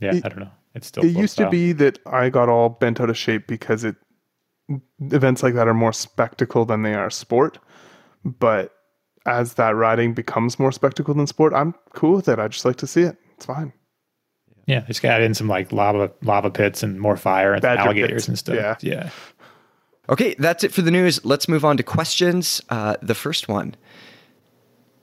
[0.00, 0.50] yeah, It- I don't know.
[0.74, 3.84] It's still it used to be that I got all bent out of shape because
[3.84, 3.96] it
[5.00, 7.58] events like that are more spectacle than they are sport.
[8.24, 8.72] But
[9.26, 12.38] as that riding becomes more spectacle than sport, I'm cool with it.
[12.38, 13.16] I just like to see it.
[13.34, 13.72] It's fine.
[14.66, 18.28] Yeah, just add in some like lava lava pits and more fire and alligators pits,
[18.28, 18.56] and stuff.
[18.56, 18.76] yeah.
[18.82, 19.10] yeah.
[20.10, 21.24] Okay, that's it for the news.
[21.24, 22.62] Let's move on to questions.
[22.68, 23.74] Uh, the first one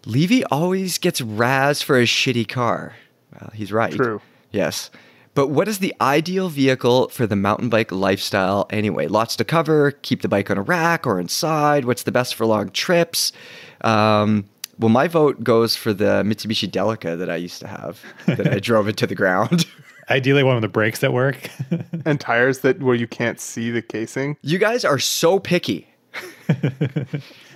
[0.05, 2.95] Levy always gets razz for his shitty car.
[3.33, 3.93] Well, he's right.
[3.93, 4.21] True.
[4.51, 4.89] Yes.
[5.33, 9.07] But what is the ideal vehicle for the mountain bike lifestyle anyway?
[9.07, 9.91] Lots to cover.
[9.91, 11.85] Keep the bike on a rack or inside.
[11.85, 13.33] What's the best for long trips?
[13.81, 14.45] Um,
[14.79, 18.59] well, my vote goes for the Mitsubishi Delica that I used to have that I
[18.61, 19.65] drove into the ground.
[20.09, 21.49] Ideally, one with the brakes that work.
[22.05, 24.37] And tires that where you can't see the casing.
[24.43, 25.87] You guys are so picky.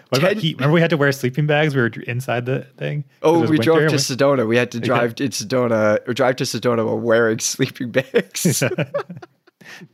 [0.09, 0.57] What about heat?
[0.57, 1.75] Remember we had to wear sleeping bags?
[1.75, 3.03] We were inside the thing.
[3.21, 3.89] Oh, It was we drove winter.
[3.91, 4.47] to Sedona.
[4.47, 8.63] We had to drive to Sedona or drive to Sedona while wearing sleeping bags.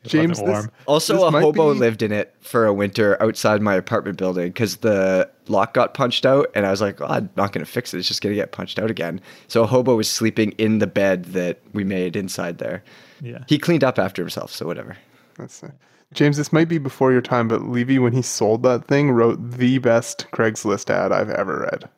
[0.03, 3.61] James, wasn't this, also, this a hobo be- lived in it for a winter outside
[3.61, 7.29] my apartment building because the lock got punched out, and I was like, oh, "I'm
[7.35, 7.99] not going to fix it.
[7.99, 10.87] It's just going to get punched out again." So a hobo was sleeping in the
[10.87, 12.83] bed that we made inside there.
[13.21, 13.43] Yeah.
[13.47, 14.97] He cleaned up after himself, so whatever.
[15.37, 15.71] That's it.
[16.13, 19.37] James, this might be before your time, but Levy, when he sold that thing, wrote
[19.51, 21.89] the best Craigslist ad I've ever read.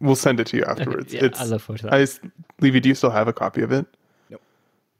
[0.00, 1.12] we'll send it to you afterwards.
[1.12, 1.94] Yeah, it's, I look forward to that.
[1.94, 2.18] I s-
[2.60, 3.86] Levy, do you still have a copy of it?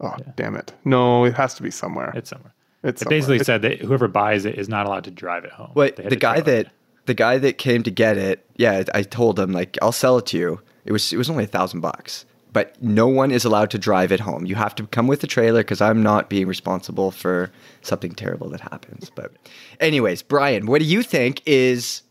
[0.01, 0.15] Nope.
[0.19, 0.73] Oh, damn it.
[0.85, 2.13] No, it has to be somewhere.
[2.15, 2.53] It's somewhere.
[2.83, 3.19] It's It somewhere.
[3.19, 5.71] basically It- said that whoever buys it is not allowed to drive it home.
[5.75, 6.65] Wait, the guy trailer it.
[6.67, 6.73] that
[7.07, 10.27] the guy that came to get it, yeah, I told him like I'll sell it
[10.27, 10.61] to you.
[10.85, 14.13] It was it was only a thousand bucks, but no one is allowed to drive
[14.13, 14.47] it home.
[14.47, 17.51] You have to come with the trailer because I'm not being responsible for
[17.83, 19.11] something terrible that happens.
[19.15, 19.33] But,
[19.81, 22.03] anyways, Brian, what do you think is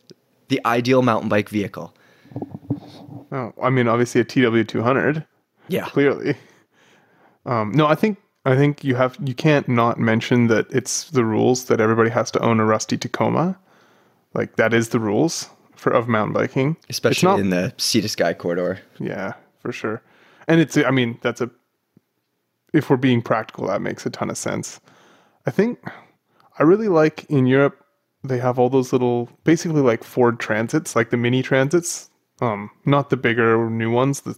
[0.50, 1.94] the ideal mountain bike vehicle?
[3.32, 5.26] Oh, I mean, obviously a TW200.
[5.68, 6.36] Yeah, clearly.
[7.46, 11.26] Um, no, I think I think you have you can't not mention that it's the
[11.26, 13.58] rules that everybody has to own a rusty Tacoma.
[14.34, 18.10] Like that is the rules for of mountain biking, especially not- in the Sea to
[18.10, 18.80] Sky corridor.
[19.00, 20.02] yeah, for sure.
[20.48, 21.50] And it's I mean that's a
[22.74, 24.80] if we're being practical, that makes a ton of sense.
[25.46, 25.80] I think
[26.60, 27.84] I really like in Europe
[28.24, 32.10] they have all those little basically like Ford Transits, like the mini Transits,
[32.42, 34.22] um, not the bigger new ones.
[34.22, 34.36] The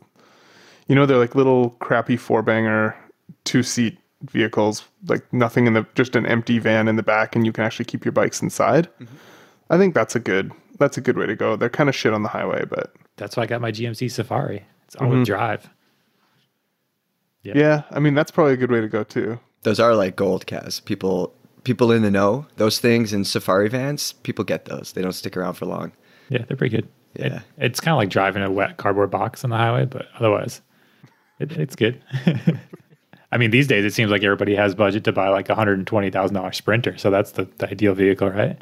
[0.88, 2.96] you know they're like little crappy four banger
[3.44, 7.46] two seat vehicles, like nothing in the just an empty van in the back, and
[7.46, 8.88] you can actually keep your bikes inside.
[9.70, 11.56] I think that's a good that's a good way to go.
[11.56, 14.66] They're kind of shit on the highway, but That's why I got my GMC Safari.
[14.86, 15.24] It's all Mm-hmm.
[15.24, 15.70] drive.
[17.44, 17.54] Yeah.
[17.56, 19.40] yeah, I mean that's probably a good way to go too.
[19.64, 20.84] Those are like gold, Kaz.
[20.86, 24.14] People people in the know those things in safari vans.
[24.14, 24.92] People get those.
[24.94, 25.92] They don't stick around for long.
[26.30, 26.88] Yeah, they're pretty good.
[27.16, 27.38] Yeah.
[27.38, 30.62] It- it's kind of like driving a wet cardboard box on the highway, but otherwise,
[31.42, 32.02] it, it's good.
[33.32, 35.78] I mean, these days it seems like everybody has budget to buy like a hundred
[35.78, 38.58] and twenty thousand dollar Sprinter, so that's the, the ideal vehicle, right?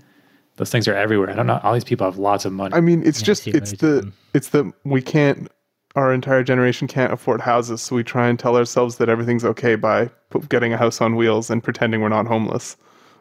[0.57, 1.29] Those things are everywhere.
[1.29, 1.59] I don't know.
[1.63, 2.75] All these people have lots of money.
[2.75, 4.13] I mean, it's Yeah, just it's the them.
[4.33, 5.49] it's the we can't
[5.95, 9.75] our entire generation can't afford houses, so we try and tell ourselves that everything's okay
[9.75, 10.09] by
[10.49, 12.77] getting a house on wheels and pretending we're not homeless.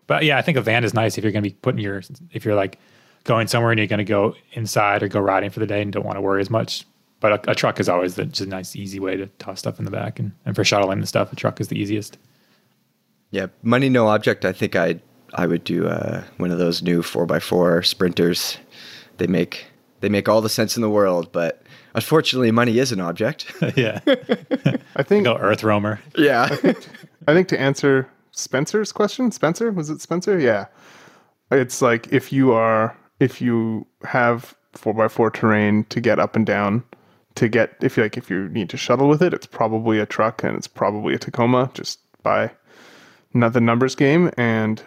[0.07, 2.03] But yeah, I think a van is nice if you're going to be putting your
[2.33, 2.79] if you're like
[3.25, 5.93] going somewhere and you're going to go inside or go riding for the day and
[5.93, 6.85] don't want to worry as much.
[7.21, 9.79] But a, a truck is always the, just a nice, easy way to toss stuff
[9.79, 12.17] in the back, and, and for shuttling the stuff, a truck is the easiest.
[13.31, 14.45] Yeah, money no object.
[14.45, 15.01] I think I
[15.35, 18.59] I would do uh, one of those new four x four sprinters.
[19.19, 19.67] They make
[20.01, 21.63] they make all the sense in the world, but
[21.95, 23.53] unfortunately, money is an object.
[23.77, 24.01] yeah,
[24.97, 25.99] I think go EarthRoamer.
[26.17, 26.49] yeah,
[27.27, 30.39] I think to answer Spencer's question, Spencer was it Spencer?
[30.39, 30.67] Yeah,
[31.51, 36.37] it's like if you are if you have four by four terrain to get up
[36.37, 36.85] and down,
[37.39, 40.07] to get if you like if you need to shuttle with it, it's probably a
[40.07, 42.51] truck and it's probably a Tacoma just by
[43.35, 44.31] not the numbers game.
[44.37, 44.83] And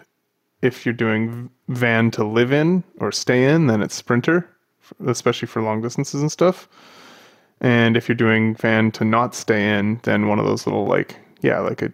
[0.62, 4.48] if you're doing van to live in or stay in, then it's Sprinter,
[5.06, 6.68] especially for long distances and stuff.
[7.60, 11.16] And if you're doing van to not stay in, then one of those little like
[11.40, 11.92] yeah, like a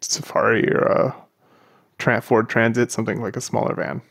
[0.00, 1.16] Safari or a
[1.98, 4.02] Tran Ford Transit, something like a smaller van.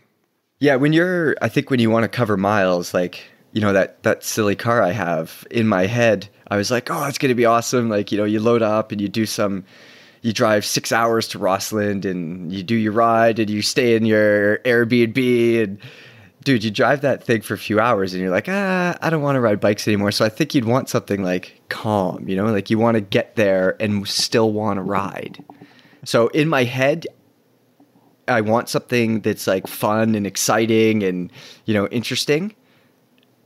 [0.60, 0.76] yeah.
[0.76, 4.24] When you're, I think when you want to cover miles, like you know that that
[4.24, 7.90] silly car I have in my head, I was like, oh, it's gonna be awesome.
[7.90, 9.66] Like you know, you load up and you do some.
[10.24, 14.06] You drive six hours to Rossland and you do your ride and you stay in
[14.06, 15.80] your Airbnb and
[16.44, 19.22] dude, you drive that thing for a few hours and you're like, ah, I don't
[19.22, 20.12] want to ride bikes anymore.
[20.12, 23.36] So I think you'd want something like calm, you know, like you want to get
[23.36, 25.44] there and still want to ride.
[26.04, 27.08] So in my head,
[28.28, 31.32] I want something that's like fun and exciting and,
[31.66, 32.56] you know, interesting.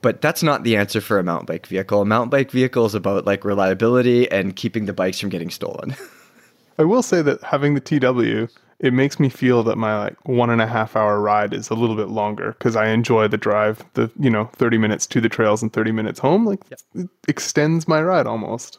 [0.05, 1.99] But that's not the answer for a mountain bike vehicle.
[1.99, 5.95] A mountain bike vehicle is about like reliability and keeping the bikes from getting stolen.
[6.77, 10.51] I will say that having the TW, it makes me feel that my like one
[10.51, 13.83] and a half hour ride is a little bit longer because I enjoy the drive,
[13.95, 16.45] the you know thirty minutes to the trails and thirty minutes home.
[16.45, 16.59] Like
[16.93, 18.77] it extends my ride almost.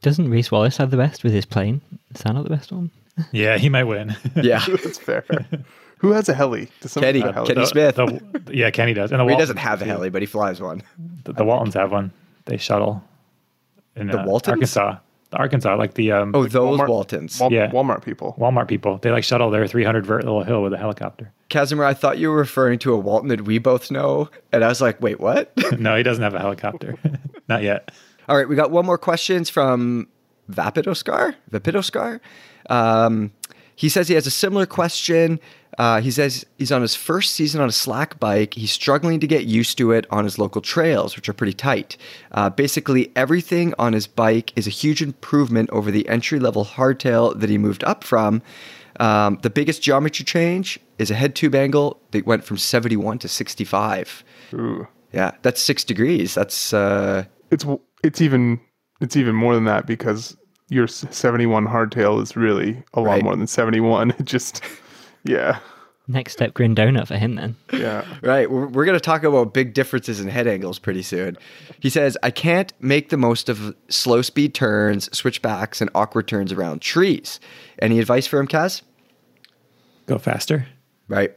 [0.00, 1.80] Doesn't Reece Wallace have the best with his plane?
[2.14, 2.92] Is that not the best one?
[3.32, 4.14] Yeah, he might win.
[4.36, 4.64] yeah.
[4.68, 5.24] That's fair.
[5.98, 6.68] Who has a heli?
[6.80, 7.20] Does someone Kenny.
[7.24, 7.46] a heli?
[7.48, 7.96] Kenny The- Smith.
[7.96, 9.10] the- yeah, Kenny does.
[9.10, 10.82] And the He Waltons doesn't have a heli, but he flies one.
[11.24, 12.12] The, the Waltons have one.
[12.46, 13.02] They shuttle.
[13.96, 14.52] In, The uh, Waltons?
[14.54, 14.96] Arkansas.
[15.30, 17.40] The Arkansas, like the um, Oh, those Walmart- Waltons.
[17.40, 17.70] Wal- Yeah.
[17.70, 18.36] Walmart people.
[18.38, 18.98] Walmart people.
[18.98, 21.32] They like shuttle their 300 vert little hill with a helicopter.
[21.48, 24.28] Casimir, I thought you were referring to a Walton that we both know.
[24.52, 25.52] And I was like, wait, what?
[25.78, 26.96] no, he doesn't have a helicopter.
[27.48, 27.90] Not yet.
[28.28, 30.08] All right, we got one more questions from
[30.50, 31.34] Vapidoscar.
[31.50, 32.20] Vapidoscar.
[32.70, 33.32] Um,
[33.76, 35.40] he says he has a similar question.
[35.78, 38.54] Uh, he says he's on his first season on a slack bike.
[38.54, 41.96] He's struggling to get used to it on his local trails, which are pretty tight.
[42.32, 47.38] Uh, basically, everything on his bike is a huge improvement over the entry level hardtail
[47.40, 48.42] that he moved up from.
[49.00, 53.28] Um, the biggest geometry change is a head tube angle that went from 71 to
[53.28, 54.22] 65.
[54.54, 54.86] Ooh.
[55.12, 56.34] Yeah, that's six degrees.
[56.34, 57.64] That's uh, It's
[58.04, 58.60] it's even
[59.00, 60.36] it's even more than that because
[60.68, 63.24] your 71 hardtail is really a lot Right.
[63.24, 64.10] more than 71.
[64.18, 64.62] It just
[65.24, 65.58] yeah.
[66.06, 67.56] Next step, Grim Donut for him then.
[67.72, 68.04] Yeah.
[68.22, 68.50] Right.
[68.50, 71.38] We're, we're going to talk about big differences in head angles pretty soon.
[71.80, 76.52] He says, I can't make the most of slow speed turns, switchbacks, and awkward turns
[76.52, 77.40] around trees.
[77.80, 78.82] Any advice for him, Kaz?
[80.06, 80.66] Go faster.
[81.08, 81.34] Right.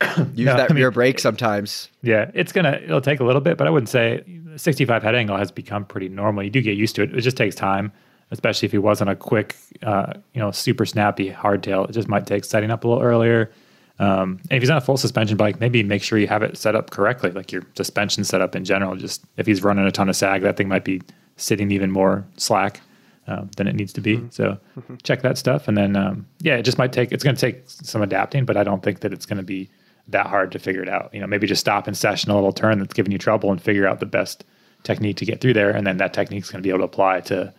[0.34, 1.88] Use No, that I mean- rear brake sometimes.
[2.02, 4.22] Yeah, it's gonna it'll take a little bit, but I wouldn't say
[4.56, 6.42] 65 head angle has become pretty normal.
[6.42, 7.14] You do get used to it.
[7.14, 7.92] It just takes time,
[8.30, 11.88] especially if he wasn't a quick, uh, you know, super snappy hardtail.
[11.88, 13.50] It just might take setting up a little earlier.
[13.98, 16.56] Um, and if he's on a full suspension bike, maybe make sure you have it
[16.56, 18.96] set up correctly, like your suspension setup in general.
[18.96, 21.02] Just if he's running a ton of sag, that thing might be
[21.36, 22.80] sitting even more slack
[23.26, 24.22] um, than it needs to be.
[24.30, 24.58] So
[25.02, 27.12] check that stuff, and then um, yeah, it just might take.
[27.12, 29.68] It's going to take some adapting, but I don't think that it's going to be
[30.08, 31.10] that hard to figure it out.
[31.12, 33.60] You know, maybe just stop and session a little turn that's giving you trouble and
[33.60, 34.44] figure out the best
[34.82, 37.20] technique to get through there, and then that technique's going to be able to apply
[37.20, 37.52] to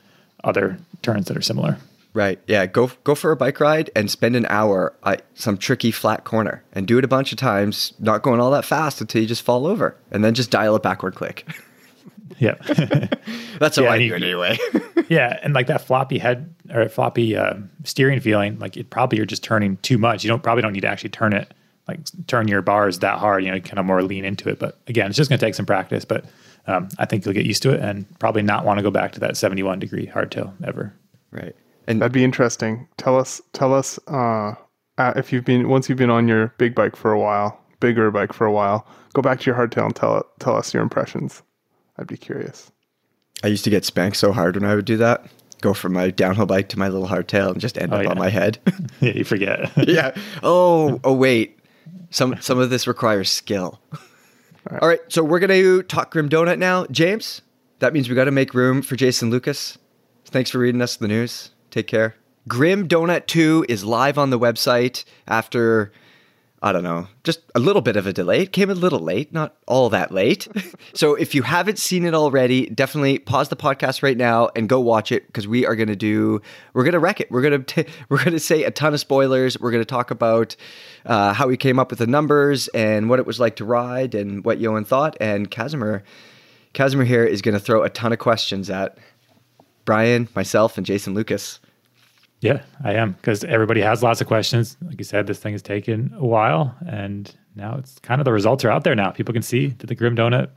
[0.43, 1.77] other turns that are similar.
[2.13, 2.39] Right.
[2.45, 2.65] Yeah.
[2.65, 6.61] Go go for a bike ride and spend an hour at some tricky flat corner
[6.73, 9.43] and do it a bunch of times, not going all that fast until you just
[9.43, 11.45] fall over, and then just dial it backward click.
[12.39, 12.55] Yeah.
[13.59, 14.57] That's how Yeah, I do it anyway.
[15.09, 19.25] Yeah, and like that floppy head or floppy uh, steering feeling, like it probably you're
[19.25, 20.23] just turning too much.
[20.23, 21.53] You don't probably don't need to actually turn it,
[21.85, 23.43] like turn your bars that hard.
[23.43, 24.57] You know, kind of more lean into it.
[24.57, 26.05] But again, it's just going to take some practice.
[26.05, 26.23] But
[26.67, 29.11] um, I think you'll get used to it and probably not want to go back
[29.13, 30.93] to that 71 degree hardtail ever.
[31.31, 31.55] right.
[31.87, 32.87] And That'd be interesting.
[32.97, 34.53] Tell us, tell us, uh,
[34.97, 38.11] uh, if you've been once you've been on your big bike for a while, bigger
[38.11, 41.41] bike for a while, go back to your hardtail and tell tell us your impressions.
[41.97, 42.71] I'd be curious.
[43.43, 45.25] I used to get spanked so hard when I would do that.
[45.61, 48.09] Go from my downhill bike to my little hardtail and just end Oh, up yeah.
[48.11, 48.59] on my head.
[49.01, 49.71] yeah, you forget.
[49.87, 50.13] yeah.
[50.43, 51.59] Oh, oh wait.
[52.11, 53.79] Some some of this requires skill.
[54.69, 57.41] All right, so we're gonna talk Grim Donut now, James.
[57.79, 59.77] That means we got to make room for Jason Lucas.
[60.25, 61.49] Thanks for reading us the news.
[61.71, 62.15] Take care.
[62.47, 65.91] Grim Donut Two is live on the website after.
[66.63, 68.43] I don't know, just a little bit of a delay.
[68.43, 70.47] It came a little late, not all that late.
[70.93, 74.79] so if you haven't seen it already, definitely pause the podcast right now and go
[74.79, 76.39] watch it because we are going to do,
[76.73, 77.31] we're going to wreck it.
[77.31, 79.59] We're going to, we're going to say a ton of spoilers.
[79.59, 80.55] We're going to talk about
[81.03, 84.13] uh, how we came up with the numbers and what it was like to ride
[84.13, 85.17] and what Yoann thought.
[85.19, 86.03] And Casimir,
[86.73, 88.99] Casimir here is going to throw a ton of questions at
[89.83, 91.59] Brian, myself, and Jason Lucas.
[92.41, 94.75] Yeah, I am because everybody has lots of questions.
[94.81, 98.33] Like you said, this thing has taken a while, and now it's kind of the
[98.33, 99.11] results are out there now.
[99.11, 100.49] People can see that the Grim Donut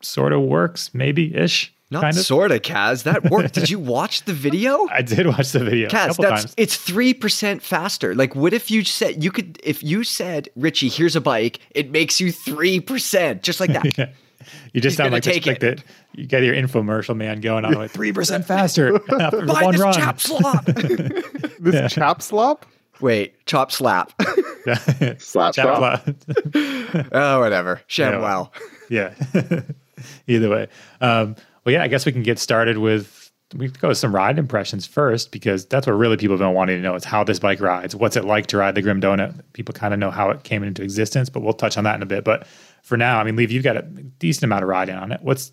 [0.00, 1.72] sort of works, maybe ish.
[1.88, 2.24] Not kind of.
[2.24, 3.04] sort of, Kaz.
[3.04, 3.54] That worked.
[3.54, 4.88] Did you watch the video?
[4.90, 6.54] I did watch the video a Kaz, that's times.
[6.56, 8.12] it's three percent faster.
[8.14, 9.60] Like, what if you said you could?
[9.62, 13.86] If you said, Richie, here's a bike, it makes you three percent, just like that.
[13.98, 14.08] Yeah.
[14.72, 15.76] You just He's sound gonna like, this, take like it.
[15.78, 15.84] that.
[16.14, 19.80] You get your infomercial man going on like three percent faster after Buy one this
[19.82, 19.92] run.
[19.94, 20.64] chap slop.
[21.58, 22.66] This chap slop,
[23.00, 24.12] Wait, chop slap.
[25.18, 26.02] Slap Chap slop.
[26.04, 27.08] slap.
[27.12, 27.80] oh, whatever.
[27.86, 28.50] Sham wow.
[28.90, 29.14] yeah.
[30.26, 30.68] Either way.
[31.00, 34.38] Um, well, yeah, I guess we can get started with we go with some ride
[34.38, 37.38] impressions first because that's what really people have been wanting to know is how this
[37.38, 37.94] bike rides.
[37.94, 39.40] What's it like to ride the Grim Donut?
[39.52, 42.02] People kind of know how it came into existence, but we'll touch on that in
[42.02, 42.24] a bit.
[42.24, 42.46] But
[42.86, 45.20] for now, I mean, Levy, you've got a decent amount of riding on it.
[45.20, 45.50] What's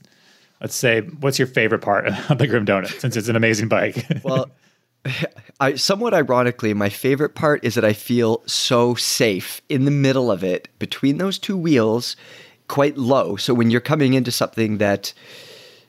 [0.61, 4.05] let's say what's your favorite part of the Grim Donut since it's an amazing bike?
[4.23, 4.51] Well,
[5.59, 10.31] I somewhat ironically, my favorite part is that I feel so safe in the middle
[10.31, 12.15] of it between those two wheels,
[12.67, 13.35] quite low.
[13.35, 15.11] So when you're coming into something that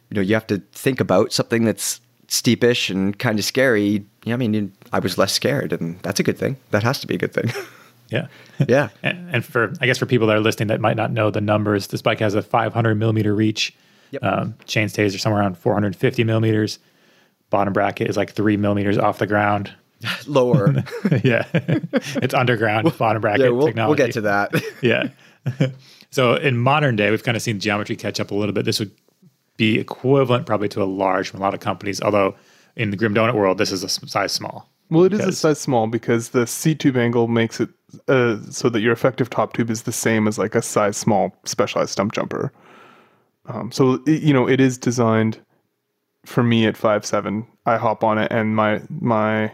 [0.09, 4.07] you know you have to think about something that's steepish and kind of scary.
[4.25, 6.57] Yeah, I mean, I was less scared, and that's a good thing.
[6.71, 7.53] That has to be a good thing.
[8.11, 8.27] yeah.
[8.69, 8.89] yeah.
[9.03, 11.41] And, and for I guess for people that are listening that might not know the
[11.41, 13.75] numbers, this bike has a 500 millimeter reach.
[14.11, 14.23] Yep.
[14.23, 16.79] Um, chain stays are somewhere around 450 millimeters.
[17.51, 19.73] Bottom bracket is like three millimeters off the ground.
[20.27, 20.75] Lower.
[21.23, 24.03] yeah, it's underground bottom bracket yeah, we'll, technology.
[24.03, 24.53] we'll get to that.
[24.83, 25.09] yeah.
[26.11, 28.67] so in modern day, we've kind of seen geometry catch up a little bit.
[28.67, 28.91] This would
[29.57, 32.35] be equivalent probably to a large from a lot of companies, although
[32.77, 34.69] in the Grim Donut world, this is a size small.
[34.91, 37.71] Well, it is a size small because the seat tube angle makes it
[38.09, 41.35] uh, so that your effective top tube is the same as like a size small
[41.45, 42.51] specialized Stumpjumper.
[43.47, 45.39] Um, so it, you know it is designed
[46.25, 47.47] for me at five seven.
[47.67, 49.53] I hop on it and my my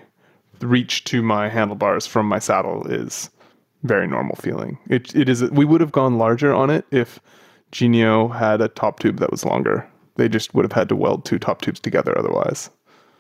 [0.61, 3.31] reach to my handlebars from my saddle is
[3.83, 4.79] very normal feeling.
[4.89, 5.43] It it is.
[5.51, 7.19] We would have gone larger on it if
[7.73, 9.89] Genio had a top tube that was longer.
[10.17, 12.69] They just would have had to weld two top tubes together otherwise.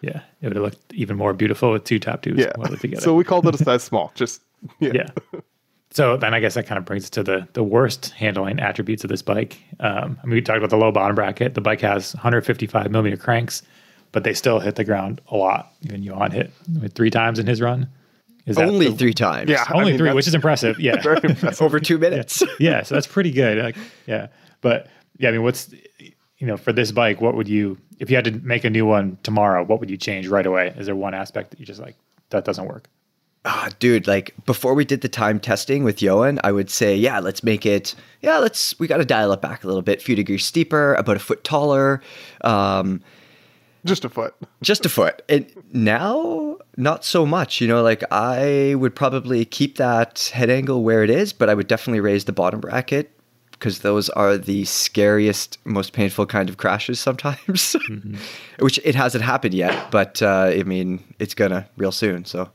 [0.03, 2.53] Yeah, it would have looked even more beautiful with two top tubes Yeah.
[2.57, 3.01] welded together.
[3.05, 4.13] So we called it a size small.
[4.15, 4.43] Just
[4.81, 4.93] yeah.
[4.95, 5.41] yeah.
[5.93, 9.03] So then I guess that kind of brings us to the the worst handling attributes
[9.05, 9.59] of this bike.
[9.81, 11.55] Um, I mean, we talked about the low bottom bracket.
[11.55, 13.63] The bike has 155 millimeter cranks,
[14.13, 15.73] but they still hit the ground a lot.
[15.83, 16.53] Even Yoann hit
[16.95, 17.89] three times in his run.
[18.47, 19.51] Is that Only the- three times.
[19.51, 19.65] Yeah.
[19.69, 20.79] I Only mean, three, which is impressive.
[20.79, 20.97] Yeah.
[21.03, 21.63] very impressive.
[21.63, 22.43] Over two minutes.
[22.61, 23.59] yeah, so that's pretty good.
[23.59, 24.29] Like, yeah,
[24.61, 24.87] but
[25.19, 25.73] yeah, I mean, what's
[26.39, 27.21] you know for this bike?
[27.21, 29.65] What would you if you had to make a new one tomorrow?
[29.65, 30.73] What would you change right away?
[30.77, 31.97] Is there one aspect that you just like
[32.31, 32.89] that doesn't work?
[33.45, 37.21] Ah, dude, like before we did the time testing with Yoann, I would say, yeah,
[37.21, 40.15] let's make it, yeah, let's, we got to dial it back a little bit, few
[40.15, 42.03] degrees steeper, about a foot taller,
[42.43, 43.03] um,
[43.87, 44.35] Just a foot.
[44.63, 45.23] just a foot.
[45.31, 47.63] And now, not so much.
[47.63, 51.55] You know, like I would probably keep that head angle where it is, but I
[51.55, 53.11] would definitely raise the bottom bracket
[53.53, 57.75] because those are the scariest, most painful kind of crashes sometimes.
[58.59, 62.27] Which it hasn't happened yet, but uh, I mean, it's gonna real soon.
[62.27, 62.51] So.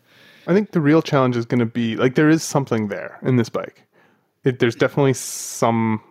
[0.48, 3.38] I think the real challenge is going to be like there is something there in
[3.38, 3.84] this bike.
[4.44, 6.02] It, there's definitely some,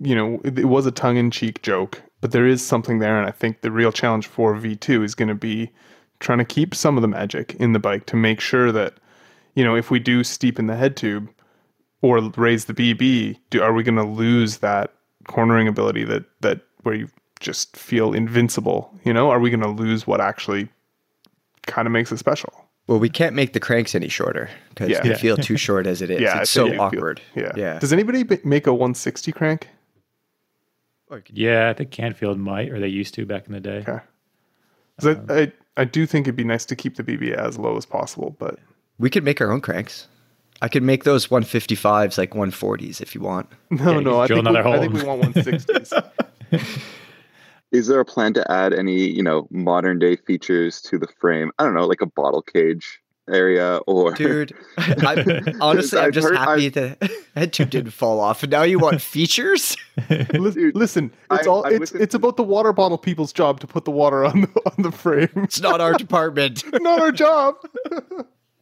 [0.00, 3.16] you know, it, it was a tongue in cheek joke, but there is something there.
[3.18, 5.70] And I think the real challenge for V2 is going to be
[6.18, 8.94] trying to keep some of the magic in the bike to make sure that,
[9.54, 11.28] you know, if we do steepen the head tube
[12.02, 14.92] or raise the BB, do, are we going to lose that
[15.28, 18.92] cornering ability that, that where you just feel invincible?
[19.04, 20.68] You know, are we going to lose what actually
[21.66, 22.63] kind of makes it special?
[22.86, 25.00] Well, we can't make the cranks any shorter because Yeah.
[25.02, 25.16] they Yeah.
[25.16, 26.20] feel too short as it is.
[26.20, 27.20] Yeah, it's so think it feel- awkward.
[27.34, 27.52] yeah.
[27.56, 27.78] yeah.
[27.78, 29.68] Does anybody b- make a 160 crank?
[31.10, 33.78] Oh, yeah, I think Canfield might, or they used to back in the day.
[33.86, 33.98] Okay.
[34.98, 37.58] 'Cause I, um, I I do think it'd be nice to keep the BB as
[37.58, 38.58] low as possible, but
[38.98, 40.06] we could make our own cranks.
[40.62, 43.48] I could make those 155s like 140s if you want.
[43.70, 44.20] no, you no.
[44.20, 46.10] I think, we, I think we want 160s.
[47.74, 51.50] Is there a plan to add any, you know, modern day features to the frame?
[51.58, 56.36] I don't know, like a bottle cage area or Dude, I, honestly, I'm just heard-
[56.36, 58.42] happy I've- the head tube didn't fall off.
[58.44, 59.76] And now you want features?
[60.08, 63.58] Dude, Listen, it's I- all I it's listened it's about the water bottle people's job
[63.60, 65.28] to put the water on the on the frame.
[65.36, 66.62] It's not our department.
[66.80, 67.56] not our job.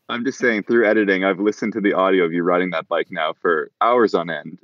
[0.08, 3.08] I'm just saying through editing, I've listened to the audio of you riding that bike
[3.10, 4.58] now for hours on end.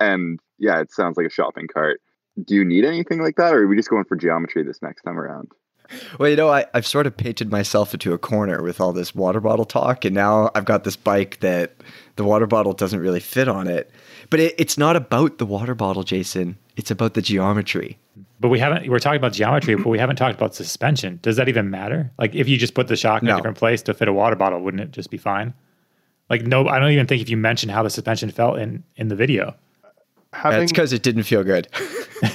[0.00, 2.00] and yeah, it sounds like a shopping cart.
[2.42, 5.02] Do you need anything like that, or are we just going for geometry this next
[5.02, 5.52] time around?
[6.18, 9.14] Well, you know, I, I've sort of painted myself into a corner with all this
[9.14, 11.74] water bottle talk, and now I've got this bike that
[12.16, 13.90] the water bottle doesn't really fit on it.
[14.30, 16.56] But it, it's not about the water bottle, Jason.
[16.76, 17.98] It's about the geometry.
[18.40, 18.88] But we haven't.
[18.88, 21.18] We're talking about geometry, but we haven't talked about suspension.
[21.22, 22.10] Does that even matter?
[22.18, 23.34] Like, if you just put the shock in No.
[23.34, 25.54] a different place to fit a water bottle, wouldn't it just be fine?
[26.30, 29.08] Like, no, I don't even think if you mentioned how the suspension felt in in
[29.08, 29.54] the video.
[30.34, 31.68] Having That's because it didn't feel good.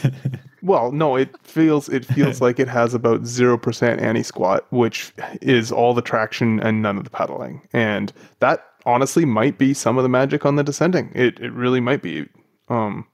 [0.61, 5.11] well, no, it feels it feels like it has about zero percent anti squat, which
[5.41, 9.97] is all the traction and none of the pedaling, and that honestly might be some
[9.97, 11.11] of the magic on the descending.
[11.13, 12.27] It it really might be.
[12.69, 13.07] Um,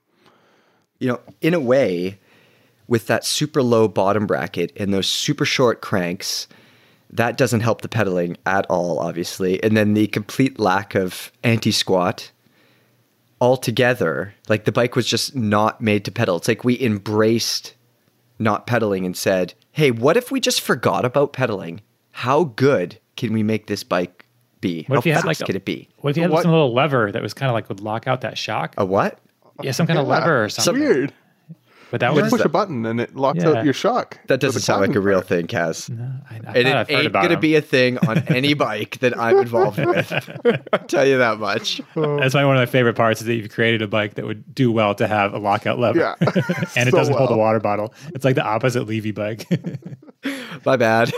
[1.00, 2.19] you know, in a way,
[2.88, 6.48] with that super low bottom bracket and those super short cranks,
[7.10, 9.62] that doesn't help the pedaling at all, obviously.
[9.63, 12.32] And then the complete lack of anti squat
[13.46, 16.36] altogether, like the bike was just not made to pedal.
[16.38, 17.76] It's like we embraced
[18.40, 21.82] not pedaling and said, hey, what if we just forgot about pedaling?
[22.12, 24.26] How good can we make this bike
[24.62, 24.84] be?
[24.88, 25.88] What How if you had fast like a- can it be?
[26.00, 28.08] What if you had What- some little lever that was kind of like would lock
[28.08, 28.74] out that shock?
[28.78, 29.20] A what?
[29.62, 30.84] yeah, some kind of yeah, lever or it's something.
[30.84, 31.14] weird.
[31.96, 33.52] But that You was push a button and it locks Yeah.
[33.52, 34.20] out your shock.
[34.28, 35.28] That doesn't sound like a real part.
[35.30, 35.90] thing, Kaz.
[36.30, 37.40] I, I and it ain't gonna them.
[37.40, 40.12] be a thing on any bike that I'm involved with.
[40.74, 41.80] I'll tell you that much.
[41.96, 44.54] That's my one of my favorite parts is that you've created a bike that would
[44.54, 46.00] do well to have a lockout lever.
[46.00, 46.16] Yeah.
[46.76, 47.94] and it doesn't hold a water bottle.
[48.14, 49.48] It's like the opposite Levy bike.
[50.66, 51.14] My bad.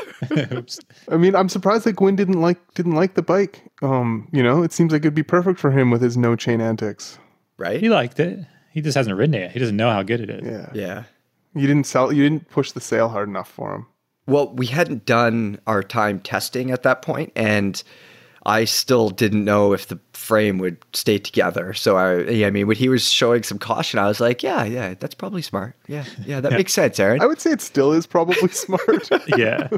[0.52, 0.80] Oops.
[1.10, 3.64] I mean, I'm surprised that Gwin didn't like didn't like the bike.
[3.82, 6.62] Um, you know, it seems like it'd be perfect for him with his no chain
[6.62, 7.18] antics.
[7.58, 7.80] Right?
[7.80, 8.42] He liked it.
[8.78, 9.52] He just hasn't ridden it yet.
[9.54, 10.46] He doesn't know how good it is.
[10.46, 10.70] Yeah.
[10.72, 11.04] Yeah.
[11.56, 12.14] You didn't sell.
[12.14, 13.88] You didn't push the sale hard enough for him.
[14.28, 17.82] Well, we hadn't done our time testing at that point, and
[18.46, 21.74] I still didn't know if the frame would stay together.
[21.74, 24.64] So I, yeah, I mean, when he was showing some caution, I was like, yeah,
[24.64, 25.76] yeah, that's probably smart.
[25.88, 27.20] Yeah, yeah, that makes sense, Aaron.
[27.20, 29.10] I would say it still is probably smart.
[29.40, 29.70] yeah.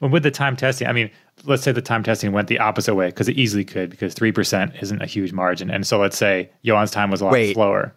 [0.00, 1.10] Well, with the time testing, I mean,
[1.44, 4.82] let's say the time testing went the opposite way because it easily could because 3%
[4.82, 5.70] isn't a huge margin.
[5.70, 7.54] And so let's say Yoann's time was a lot Wait.
[7.54, 7.94] slower.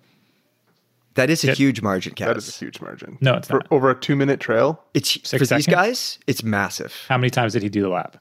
[1.15, 1.53] That is a Yeah.
[1.53, 2.25] huge margin, Kaz.
[2.25, 3.17] that is a huge margin.
[3.21, 3.67] No, it's for not.
[3.71, 4.83] over a two minute trail.
[4.93, 6.17] It's Six for these guys.
[6.27, 6.93] It's massive.
[7.07, 8.17] How many times did he do the lap?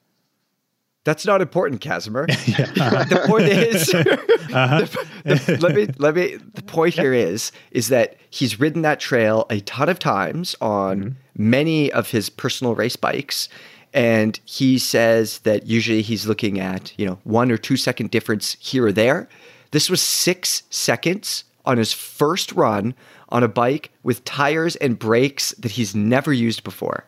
[1.04, 2.26] That's not important, Kazimer.
[3.08, 3.92] the point is,
[4.54, 4.86] uh-huh.
[5.24, 6.36] the- the- let me let me.
[6.54, 10.98] The point here is is that he's ridden that trail a ton of times on
[11.00, 11.50] mm-hmm.
[11.50, 13.48] many of his personal race bikes,
[13.92, 18.56] and he says that usually he's looking at you know one or two second difference
[18.60, 19.28] here or there.
[19.72, 22.94] This was six seconds on his first run
[23.28, 27.04] on a bike with tires and brakes that he's never used before.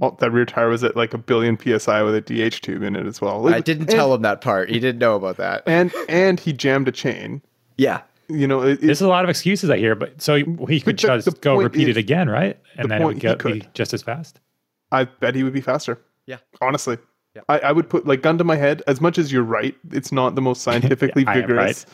[0.00, 2.96] all, that rear tire was at like a billion psi with a DH tube in
[2.96, 3.46] it as well.
[3.52, 4.70] I didn't tell him that part.
[4.70, 5.62] He didn't know about that.
[5.66, 7.42] and and he jammed a chain.
[7.76, 8.02] Yeah.
[8.28, 10.96] You know, it, it- There's a lot of excuses I hear, but so he could
[10.98, 12.58] the- just the go repeat is- it again, right?
[12.76, 13.74] And the then it would point he get be could.
[13.74, 14.40] just as fast.
[14.90, 15.98] I bet he would be faster.
[16.26, 16.38] Yeah.
[16.60, 16.96] Honestly.
[17.34, 17.42] Yeah.
[17.48, 20.12] I, I would put like gun to my head, as much as you're right, it's
[20.12, 21.86] not the most scientifically I am vigorous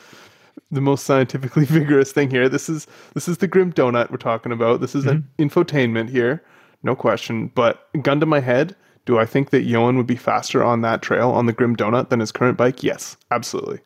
[0.71, 2.49] the most scientifically vigorous thing here.
[2.49, 4.81] This is this is the grim donut we're talking about.
[4.81, 5.43] This is an Mm-hmm.
[5.61, 6.43] infotainment here.
[6.83, 7.49] No question.
[7.55, 11.03] But gun to my head, do I think that Yoann would be faster on that
[11.03, 12.83] trail on the grim donut than his current bike?
[12.83, 13.81] Yes, absolutely.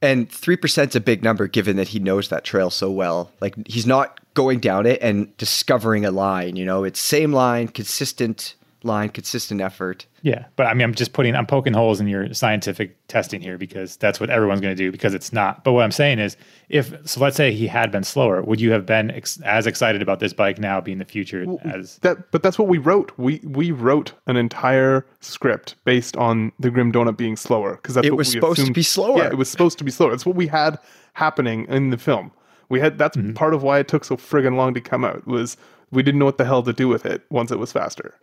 [0.00, 3.32] And 3% is a big number given that he knows that trail so well.
[3.40, 7.66] Like he's not going down it and discovering a line, you know, it's same line,
[7.66, 8.54] consistent
[8.84, 10.06] line, consistent effort.
[10.22, 13.58] Yeah, but I mean, I'm just putting, I'm poking holes in your scientific testing here
[13.58, 15.64] because that's what everyone's going to do because it's not.
[15.64, 16.36] But what I'm saying is,
[16.68, 20.02] if so, let's say he had been slower, would you have been ex- as excited
[20.02, 21.98] about this bike now being the future as?
[21.98, 23.12] That but that's what we wrote.
[23.16, 28.06] We we wrote an entire script based on the grim donut being slower because that's
[28.06, 29.18] It what was we supposed to be slower.
[29.18, 30.12] Yeah, it was supposed to be slower.
[30.12, 30.78] It's what we had
[31.14, 32.30] happening in the film.
[32.68, 33.32] We had that's Mm-hmm.
[33.32, 35.56] part of why it took so friggin' long to come out was
[35.90, 38.14] we didn't know what the hell to do with it once it was faster.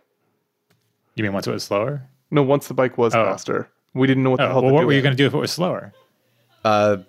[1.16, 2.02] You mean once it was slower?
[2.30, 3.24] No, once the bike was Oh.
[3.24, 5.04] faster, we didn't know what the Oh, hell well, to what do were you with
[5.04, 5.92] going to do if it was slower?
[6.64, 7.04] Uh, The It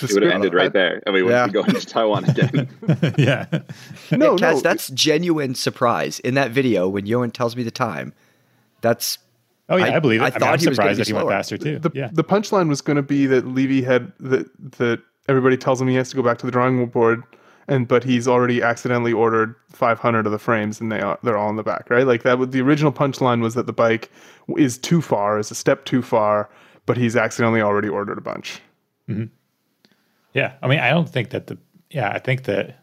[0.00, 1.46] have script ended right there, and we wouldn't Yeah.
[1.46, 2.68] be going to Taiwan again.
[3.18, 3.46] yeah,
[4.10, 8.12] No, Kaz, no, that's genuine surprise in that video when Yoann tells me the time.
[8.80, 9.18] That's
[9.68, 10.24] oh yeah, I, I- believe it.
[10.24, 11.30] I I, mean, thought I'm he was gonna surprised be that he went slower.
[11.32, 11.78] faster too.
[11.78, 14.46] the yeah, the punchline was going to be that Levy had that
[14.78, 17.22] that everybody tells him he has to go back to the drawing board,
[17.68, 21.50] and but he's already accidentally ordered 500 of the frames, and they are they're all
[21.50, 22.06] in the back, right?
[22.06, 22.38] Like that.
[22.38, 24.10] would The original punchline was that the bike
[24.56, 26.50] is too far, is a step too far,
[26.86, 28.60] but he's accidentally already ordered a bunch.
[29.08, 29.24] Mm-hmm.
[30.32, 30.54] yeah.
[30.62, 31.58] I mean, I don't think that the
[31.90, 32.10] yeah.
[32.10, 32.78] I think that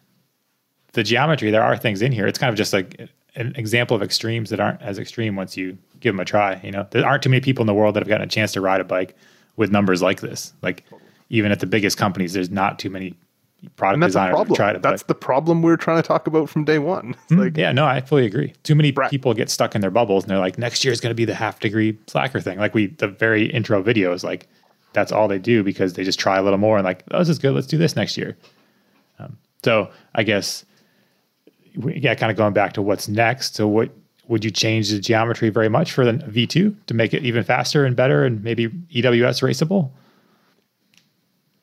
[0.94, 2.28] the geometry there are things in here.
[2.28, 5.78] It's kind of just like an example of extremes that aren't as extreme once you
[6.00, 6.60] give them a try.
[6.64, 8.52] You know, there aren't too many people in the world that have gotten a chance
[8.54, 9.16] to ride a bike
[9.56, 10.54] with numbers like this.
[10.62, 10.84] Like
[11.30, 13.16] even at the biggest companies, there's not too many
[13.76, 14.56] product And that's a problem.
[14.56, 14.82] tried it.
[14.82, 17.16] That's the problem we are trying to talk about from day one.
[17.24, 18.54] It's like yeah, no, I fully agree.
[18.64, 19.10] Too many Right.
[19.12, 21.26] people get stuck in their bubbles and they're like, next year is going to be
[21.26, 22.58] the half degree slacker thing.
[22.58, 24.48] Like we, the very intro video is like,
[24.94, 27.30] that's all they do because they just try a little more and like, oh, this
[27.30, 27.54] is good.
[27.54, 28.36] Let's do this next year.
[29.20, 30.66] Um, so I guess,
[31.78, 33.56] we, yeah, kind of going back to what's next.
[33.56, 33.90] So what
[34.28, 37.86] would you change the geometry very much for the V2 to make it even faster
[37.86, 39.92] and better and maybe EWS raceable?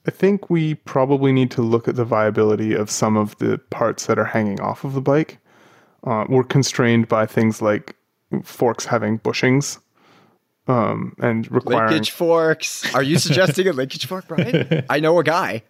[0.07, 4.07] I think we probably need to look at the viability of some of the parts
[4.07, 5.39] that are hanging off of the bike.
[6.05, 7.95] Uh, we're constrained by things like
[8.43, 9.79] forks having bushings
[10.67, 11.91] um, and requiring.
[11.91, 12.95] linkage forks.
[12.95, 14.85] Are you suggesting a linkage fork, Brian?
[14.91, 15.63] I know a guy.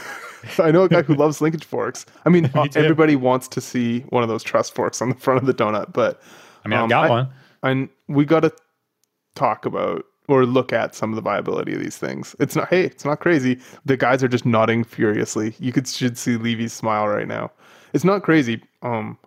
[0.58, 2.06] I know a guy who loves linkage forks.
[2.24, 2.80] I mean, uh, too.
[2.80, 5.92] everybody wants to see one of those truss forks on the front of the donut,
[5.92, 6.22] but
[6.64, 7.28] I mean, I've Um, got I- one.
[7.62, 8.52] and we got to
[9.34, 12.36] talk about or look at some of the viability of these things.
[12.38, 13.58] It's not hey, it's not crazy.
[13.84, 15.54] The guys are just nodding furiously.
[15.58, 17.50] You could should see Levy's smile right now.
[17.92, 18.62] It's not crazy.
[18.82, 19.18] Um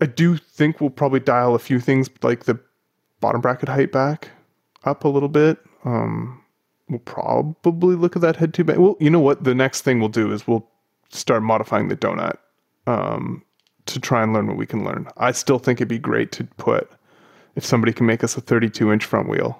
[0.00, 2.58] I do think we'll probably dial a few things like the
[3.20, 4.30] bottom bracket height back
[4.84, 5.58] up a little bit.
[5.84, 6.42] Um
[6.88, 8.70] we'll probably look at that head tube.
[8.70, 9.44] Well, you know what?
[9.44, 10.68] The next thing we'll do is we'll
[11.10, 12.36] start modifying the donut
[12.86, 13.42] um,
[13.86, 15.08] to try and learn what we can learn.
[15.16, 16.90] I still think it'd be great to put
[17.56, 19.58] if somebody can make us a 32 inch front wheel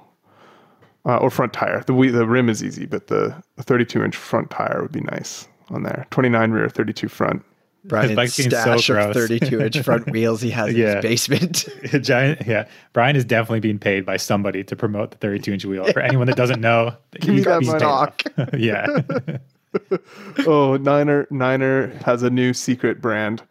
[1.06, 1.82] uh, or front tire.
[1.86, 5.00] The wheel, the rim is easy, but the, the 32 inch front tire would be
[5.00, 6.06] nice on there.
[6.10, 7.44] 29 rear, 32 front.
[7.84, 11.68] Brian's bike's getting so stash of 32 inch front wheels he has in his basement.
[12.04, 12.68] Giant, yeah.
[12.92, 15.92] Brian is definitely being paid by somebody to promote the 32 inch wheel.
[15.92, 18.64] For anyone that doesn't know, Give me that being money.
[18.64, 18.86] yeah,
[20.46, 23.42] Oh, Niner Niner has a new secret brand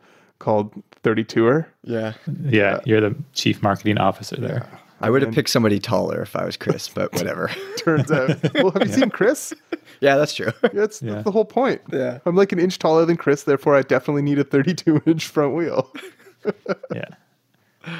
[0.42, 0.74] called
[1.04, 1.66] 32er.
[1.84, 2.14] yeah.
[2.44, 2.80] yeah.
[2.86, 4.68] You're the chief marketing officer there.
[5.04, 7.50] I would have picked somebody taller if I was Chris, but whatever.
[7.78, 8.38] Turns out.
[8.56, 9.52] well, have you seen Chris?
[10.00, 10.52] yeah, that's true.
[10.74, 11.14] That's, Yeah.
[11.14, 11.82] that's the whole point.
[11.92, 12.20] Yeah.
[12.26, 15.56] I'm like an inch taller than Chris, therefore I definitely need a 32 inch front
[15.56, 15.92] wheel.
[16.94, 17.06] Yeah.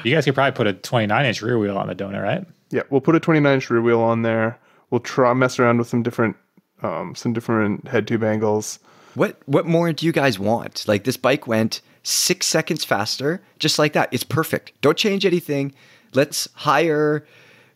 [0.04, 2.44] You guys could probably put a 29 inch rear wheel on the donut, right?
[2.70, 4.58] Yeah, we'll put a 29 inch rear wheel on there.
[4.90, 6.36] We'll try mess around with some different
[6.82, 8.78] um, some different head tube angles.
[9.14, 10.86] What what more do you guys want?
[10.88, 14.08] Like this bike went six seconds faster, just like that.
[14.12, 14.72] It's perfect.
[14.80, 15.74] Don't change anything.
[16.14, 17.26] Let's hire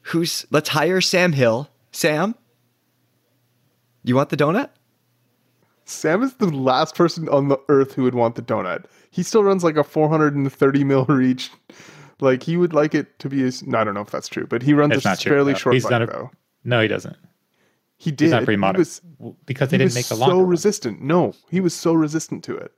[0.02, 1.68] who's let's hire Sam Hill.
[1.92, 2.34] Sam,
[4.04, 4.70] you want the donut?
[5.84, 8.84] Sam is the last person on the earth who would want the donut.
[9.10, 11.50] He still runs like a 430 mil reach.
[12.20, 13.62] Like he would like it to be his.
[13.66, 15.30] no, I don't know if that's true, but he runs It's a not true.
[15.32, 16.30] fairly No, short he's bike done it- though.
[16.64, 17.16] No, he doesn't.
[17.98, 18.24] He did.
[18.26, 19.00] He's not pretty He modern was,
[19.46, 20.28] because they he didn't was make the long.
[20.28, 20.44] so longer.
[20.44, 20.50] one.
[20.50, 21.00] resistant.
[21.02, 22.72] No, he was so resistant to it.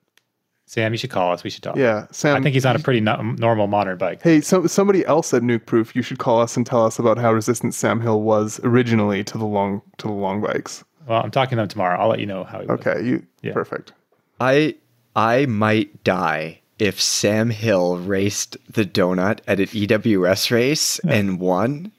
[0.68, 1.42] Sam, you should call us.
[1.42, 1.76] We should talk.
[1.76, 2.36] Yeah, Sam.
[2.36, 4.20] I think he's on a pretty no- normal modern bike.
[4.22, 7.32] Hey, so, somebody else at Nukeproof, you should call us and tell us about how
[7.32, 10.84] resistant Sam Hill was originally to the long to the long bikes.
[11.06, 11.98] Well, I'm talking to them tomorrow.
[11.98, 12.80] I'll let you know how he was.
[12.80, 13.54] Okay, you Yeah.
[13.54, 13.92] perfect.
[14.40, 14.74] I
[15.16, 21.92] I might die if Sam Hill raced the donut at an EWS race and won.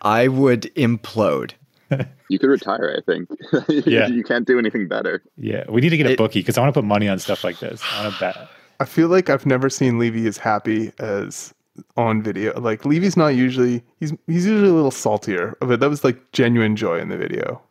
[0.00, 1.52] I would implode.
[2.28, 3.28] You could retire, I think.
[3.86, 4.06] Yeah.
[4.08, 5.22] you can't do anything better.
[5.36, 7.18] Yeah, we need to get a It- bookie because I want to put money on
[7.18, 7.82] stuff like this.
[7.92, 8.48] I want to bet.
[8.80, 11.54] I feel like I've never seen Levy as happy as
[11.96, 12.58] on video.
[12.60, 16.74] Like Levy's not usually he's he's usually a little saltier, but that was like genuine
[16.76, 17.62] joy in the video.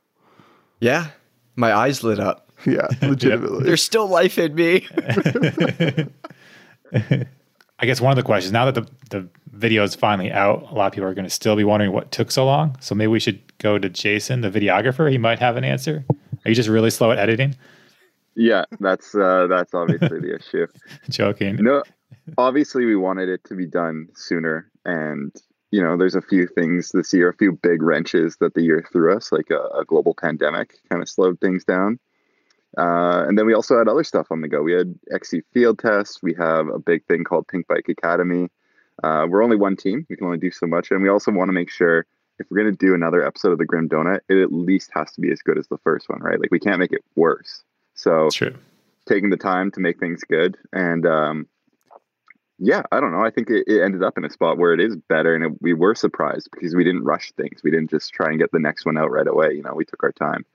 [0.80, 1.08] Yeah,
[1.56, 2.50] my eyes lit up.
[2.66, 3.64] Yeah, legitimately.
[3.66, 4.88] There's still life in me.
[7.82, 10.74] I guess one of the questions now that the the video is finally out, a
[10.74, 12.78] lot of people are going to still be wondering what took so long.
[12.80, 15.12] So maybe we should go to Jason, the videographer.
[15.12, 16.06] He might have an answer.
[16.10, 17.56] Are you just really slow at editing?
[18.36, 20.68] Yeah, that's uh, that's obviously the issue.
[21.10, 21.58] Joking.
[21.58, 21.84] No,
[22.38, 25.36] obviously we wanted it to be done sooner, and
[25.72, 28.86] you know, there's a few things this year, a few big wrenches that the year
[28.92, 31.98] threw us, like a, a global pandemic, kind of slowed things down.
[32.78, 34.62] Uh, and then we also had other stuff on the go.
[34.62, 36.22] We had XC field tests.
[36.24, 38.50] We have a big thing called Pinkbike Academy.
[39.04, 40.06] Uh, we're only one team.
[40.10, 42.06] We can only do so much, and we also want to make sure
[42.40, 45.12] if we're going to do another episode of the Grim Donut, it at least has
[45.14, 46.40] to be as good as the first one, right?
[46.40, 47.64] Like we can't make it worse.
[47.94, 48.56] So true.
[49.08, 50.58] taking the time to make things good.
[50.74, 51.48] And um,
[52.58, 53.24] yeah, I don't know.
[53.24, 55.62] I think it, it ended up in a spot where it is better, and it,
[55.62, 57.62] we were surprised because we didn't rush things.
[57.64, 59.54] We didn't just try and get the next one out right away.
[59.54, 60.46] You know, we took our time.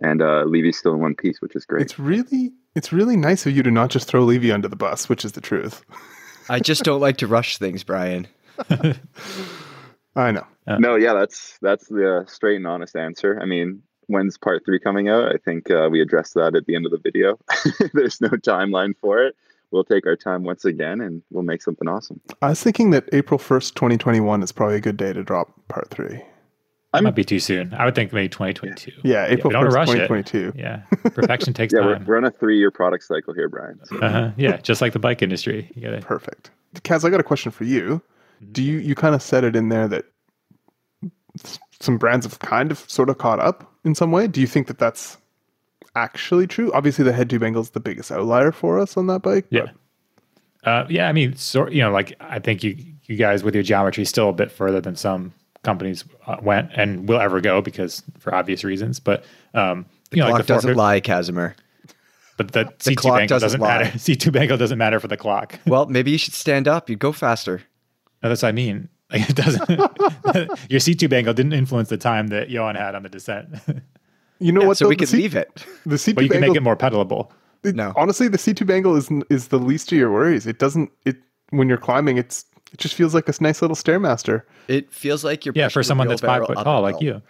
[0.00, 1.82] And uh, Levy's still in one piece, which is great.
[1.82, 5.08] It's really it's really nice of you to not just throw Levy under the bus,
[5.08, 5.84] which is the truth.
[6.48, 8.26] I just don't like to rush things, Brian.
[10.16, 10.46] I know.
[10.66, 13.38] no, yeah, that's that's the straight and honest answer.
[13.40, 15.32] I mean, when's part three coming out?
[15.32, 17.38] I think uh, we addressed that at the end of the video.
[17.94, 19.36] There's no timeline for it.
[19.70, 22.20] We'll take our time once again, and we'll make something awesome.
[22.42, 25.22] I was thinking that April first, twenty twenty one, is probably a good day to
[25.22, 26.22] drop part three.
[26.92, 27.72] That might be too soon.
[27.72, 29.02] I would think maybe 2022.
[29.04, 30.56] Yeah, April we don't first, rush twenty it.
[30.56, 33.78] Yeah, perfection takes Yeah, we're, we're on a three-year product cycle here, Brian.
[33.84, 33.98] So.
[33.98, 34.30] Uh-huh.
[34.36, 35.70] Yeah, just like the bike industry.
[35.74, 36.50] You gotta, Perfect.
[36.76, 38.02] Kaz, I got a question for you.
[38.42, 38.52] Mm-hmm.
[38.52, 40.06] Do you you kind of said it in there that
[41.80, 44.26] some brands have kind of sort of caught up in some way?
[44.26, 45.16] Do you think that that's
[45.94, 46.72] actually true?
[46.72, 49.46] Obviously, the head tube angle is the biggest outlier for us on that bike.
[49.50, 49.66] yeah.
[50.62, 53.62] Uh, yeah, I mean, sort you know, like I think you you guys with your
[53.62, 55.32] geometry still a bit further than some
[55.62, 59.00] companies uh, went and will ever go because for obvious reasons.
[59.00, 61.54] But um, you know, Clock like the doesn't 400 lie, Kazimer.
[62.36, 63.82] But the, C2 clock angle doesn't doesn't, lie.
[63.84, 63.98] matter.
[63.98, 65.58] seat tube angle doesn't matter for the clock.
[65.66, 66.88] Well, maybe you should stand up.
[66.88, 67.62] You'd go faster.
[68.22, 68.88] No, that's what I mean.
[69.12, 69.68] Like it doesn't.
[70.70, 73.48] your seat tube angle didn't influence the time that Yoann had on the descent.
[74.38, 74.76] You know what?
[74.78, 74.88] so though?
[74.90, 75.66] we The could C- leave it.
[75.84, 77.28] The C2 but you tube can make it more pedalable.
[77.64, 77.92] it- No.
[77.96, 80.46] honestly, the seat tube angle is is the least of your worries.
[80.46, 80.90] It doesn't.
[81.04, 81.16] It
[81.50, 84.42] when you're climbing, it's it just feels like a nice little stairmaster.
[84.68, 87.22] It feels like you're Yeah, for someone that's five wheelbarrow foot tall like you.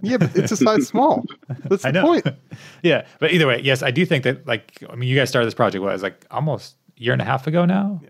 [0.00, 1.24] Yeah, but it's a size small.
[1.48, 2.26] That's the point.
[2.82, 5.46] yeah, but either way, yes, I do think that like I mean, you guys started
[5.46, 8.00] this project what it was like almost a year and a half ago now,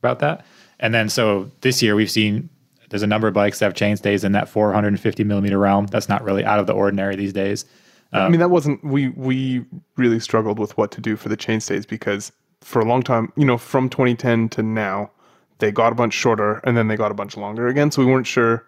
[0.00, 0.44] about that.
[0.80, 2.48] And then so this year we've seen
[2.90, 5.86] there's a number of bikes that have chainstays in that 450 millimeter realm.
[5.86, 7.64] That's not really out of the ordinary these days.
[8.12, 9.64] I mean, um, that wasn't we we
[9.96, 13.44] really struggled with what to do for the chainstays because for a long time, you
[13.44, 15.10] know, from 2010 to now,
[15.58, 17.90] they got a bunch shorter and then they got a bunch longer again.
[17.90, 18.66] So we weren't sure.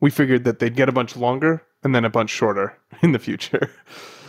[0.00, 3.18] We figured that they'd get a bunch longer and then a bunch shorter in the
[3.18, 3.70] future.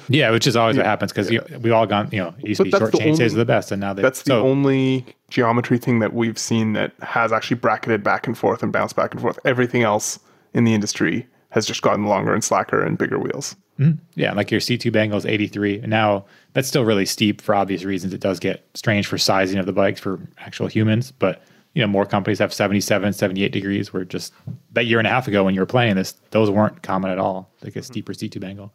[0.10, 2.64] Yeah, which is always what happens because we've all gone you know it used to
[2.64, 5.06] be short the chainstays only- are the best, and now they That's the so, only
[5.30, 9.12] geometry thing that we've seen that has actually bracketed back and forth and bounced back
[9.12, 9.38] and forth.
[9.44, 10.18] Everything else
[10.54, 13.58] in the industry has just gotten longer and slacker and bigger wheels.
[13.80, 14.00] Mm-hmm.
[14.16, 15.80] Yeah, like your seat tube angle is 83.
[15.80, 18.14] Now that's still really steep for obvious reasons.
[18.14, 21.42] It does get strange for sizing of the bikes for actual humans, but
[21.78, 24.34] you know, more companies have 77, 78 degrees where just
[24.72, 27.20] that year and a half ago when you were playing this, those weren't common at
[27.20, 27.52] all.
[27.64, 28.74] Like a steeper seat tube angle.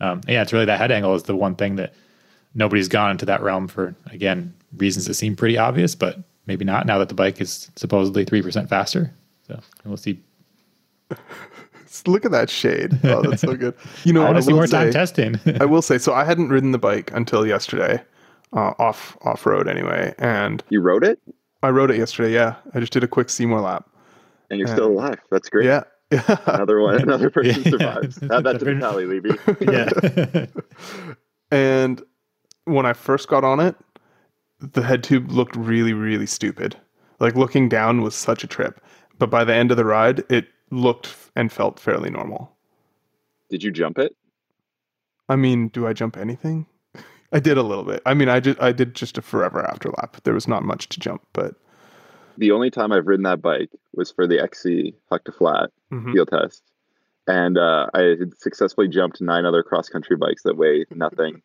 [0.00, 1.94] Um, yeah, it's really that head angle is the one thing that
[2.56, 6.86] nobody's gone into that realm for, again, reasons that seem pretty obvious, but maybe not
[6.86, 9.12] now that the bike is supposedly 3% faster.
[9.46, 10.20] So we'll see.
[12.06, 12.98] Look at that shade.
[13.04, 13.74] Oh, that's so good.
[14.04, 15.38] You know, I want to see will more time say- testing.
[15.60, 18.02] I will say, so I hadn't ridden the bike until yesterday,
[18.52, 21.20] uh, off off road anyway, and You rode it,
[21.62, 22.32] I wrote it yesterday.
[22.32, 23.88] Yeah, I just did a quick Seymour lap.
[24.50, 25.18] and you're still alive.
[25.30, 25.66] That's great.
[25.66, 26.36] Yeah, yeah.
[26.46, 27.00] Another one.
[27.02, 27.70] Another person Yeah.
[27.70, 28.22] survives.
[28.22, 29.30] Add that to the tally, Levy.
[29.60, 30.46] yeah.
[31.50, 32.02] and
[32.64, 33.76] when I first got on it,
[34.60, 36.76] the head tube looked really, really stupid.
[37.18, 38.80] Like looking down was such a trip,
[39.18, 42.54] but by the end of the ride, it looked and felt fairly normal.
[43.50, 44.14] Did you jump it?
[45.28, 46.66] I mean, do I jump anything?
[47.32, 48.02] I did a little bit.
[48.06, 50.16] I mean, I just I did just a forever after lap.
[50.24, 51.54] There was not much to jump, but
[52.38, 56.12] The only time I've ridden that bike was for the XC Huck to Flat Mhm.
[56.12, 56.62] field test,
[57.26, 61.42] and uh, I had successfully jumped nine other cross country bikes that weigh nothing,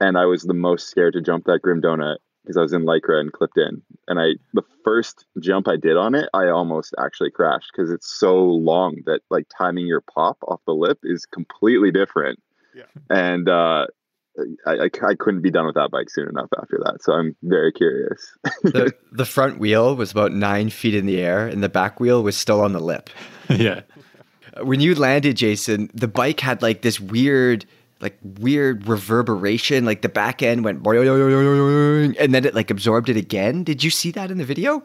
[0.00, 2.84] and I was the most scared to jump that Grim Donut because I was in
[2.86, 6.94] lycra and clipped in, and I the first jump I did on it, I almost
[6.98, 11.26] actually crashed because it's so long that like timing your pop off the lip is
[11.26, 12.40] completely different.
[12.74, 12.84] Yeah.
[13.10, 13.88] And uh,
[14.66, 17.02] I, I, I couldn't be done with that bike soon enough after that.
[17.02, 18.36] So I'm very curious.
[18.62, 22.22] the, the front wheel was about nine feet in the air, and the back wheel
[22.22, 23.10] was still on the lip.
[23.50, 23.82] yeah.
[24.62, 27.64] When you landed, Jason, the bike had like this weird,
[28.00, 29.84] like weird reverberation.
[29.84, 33.64] Like the back end went, and then it like absorbed it again.
[33.64, 34.82] Did you see that in the video?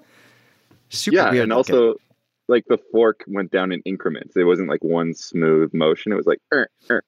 [0.89, 1.43] Super yeah, weird.
[1.43, 1.75] and looking.
[1.75, 1.95] also
[2.47, 4.35] like the fork went down in increments.
[4.35, 6.11] It wasn't like one smooth motion.
[6.11, 7.03] It was like er, er, er, er.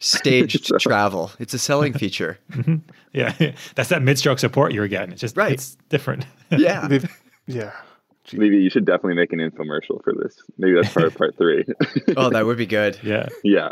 [0.00, 1.30] Staged travel.
[1.38, 2.38] It's a selling feature.
[3.12, 3.32] Yeah.
[3.74, 5.12] That's that mid stroke support you were getting.
[5.12, 5.52] It's just Right.
[5.52, 6.26] it's different.
[6.50, 6.88] Yeah.
[7.46, 7.72] yeah.
[8.24, 8.38] Gee.
[8.38, 10.36] Maybe you should definitely make an infomercial for this.
[10.56, 11.64] Maybe that's part of part three.
[12.16, 12.98] Oh, that would be good.
[13.02, 13.28] yeah.
[13.42, 13.68] yeah,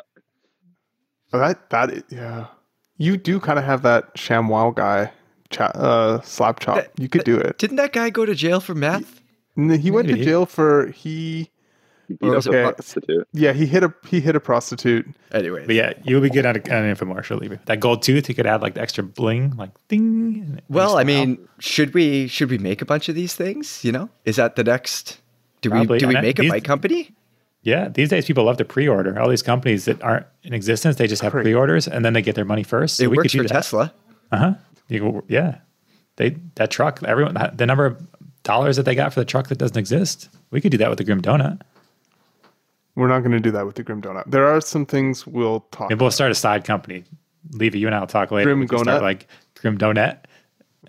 [1.32, 2.46] Oh, That that yeah.
[2.98, 5.10] You do kind of have that ShamWow guy
[5.50, 6.76] cha- uh, slap chop.
[6.76, 7.56] That- you could do it.
[7.58, 9.20] Didn't that guy go to jail for meth?
[9.56, 11.50] And He went to jail for he
[12.20, 13.28] you Or beat was up a prostitute.
[13.32, 15.06] yeah he hit a he hit a prostitute.
[15.32, 17.40] Anyway, But yeah, you'll be good at, a, at an infomercial.
[17.40, 20.60] Leave That gold tooth, you could add like the extra bling, like ding.
[20.68, 23.84] well, I makes them mean, should we should we make a bunch of these things?
[23.84, 25.20] You know, is that the next?
[25.62, 25.94] Do Probably.
[25.96, 27.10] we do we And I- make a bike company?
[27.64, 29.16] Yeah, these days people love to pre-order.
[29.20, 32.20] All these companies that aren't in existence, they just have Pre- pre-orders and then they
[32.22, 32.96] get their money first.
[32.96, 33.54] So it we works could for do that.
[33.54, 33.94] Tesla.
[34.32, 34.54] Uh huh.
[35.28, 35.58] Yeah.
[36.16, 38.04] They that truck, everyone, the number of
[38.42, 40.28] dollars that they got for the truck that doesn't exist.
[40.50, 41.60] We could do that with the Grim Donut.
[42.94, 44.24] We're not going to do that with the Grim Donut.
[44.30, 45.88] There are some things we'll talk.
[45.90, 47.04] Maybe we'll start a side company.
[47.50, 48.48] Levy, you and I will talk later.
[48.50, 49.02] Grim we can start Donut?
[49.02, 49.26] like
[49.60, 50.18] Grim Donut,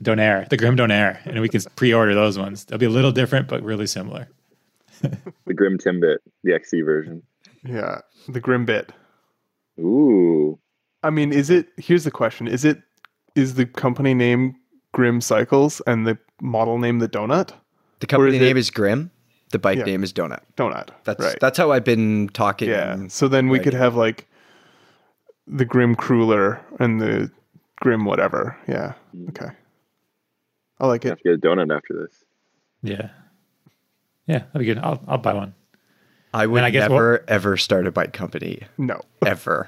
[0.04, 2.66] Donair, the Grim Donair, and we can pre-order those ones.
[2.66, 4.28] They'll be a little different, but really similar.
[5.46, 7.24] The Grim Timbit, the XC version.
[7.66, 8.00] Yeah,
[8.30, 8.92] the Grim bit.
[9.80, 10.58] Ooh,
[11.04, 11.68] I mean, is it?
[11.78, 12.82] Here's the question: Is it?
[13.36, 14.56] Is the company name
[14.94, 17.52] Grim Cycles and the model name the Donut?
[18.00, 19.12] The company is name it- is Grim.
[19.54, 19.86] The bike Yeah.
[19.86, 20.42] name is Donut.
[20.58, 20.90] Donut.
[21.06, 21.38] That's right.
[21.40, 22.68] that's how I've been talking.
[22.70, 23.08] yeah.
[23.08, 23.64] So then we Right.
[23.64, 24.28] could have like
[25.48, 27.32] the Grim Cruller and the
[27.78, 28.58] Grim whatever.
[28.68, 28.94] Yeah.
[29.30, 29.50] Okay.
[30.80, 31.12] I like I it.
[31.12, 32.26] have to get a donut after this.
[32.82, 33.10] Yeah,
[34.28, 34.80] yeah, that'd be good.
[34.80, 35.54] I'll I'll buy one.
[36.34, 39.68] I would I guess never ever start a bike company No, ever.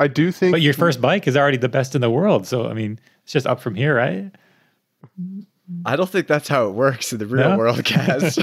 [0.00, 0.52] I do think.
[0.52, 3.32] But your first bike is already the best in the world, so I mean, it's
[3.32, 4.32] just up from here, right?
[5.86, 7.56] I don't think that's how it works in the real No?
[7.58, 8.36] world, Kaz.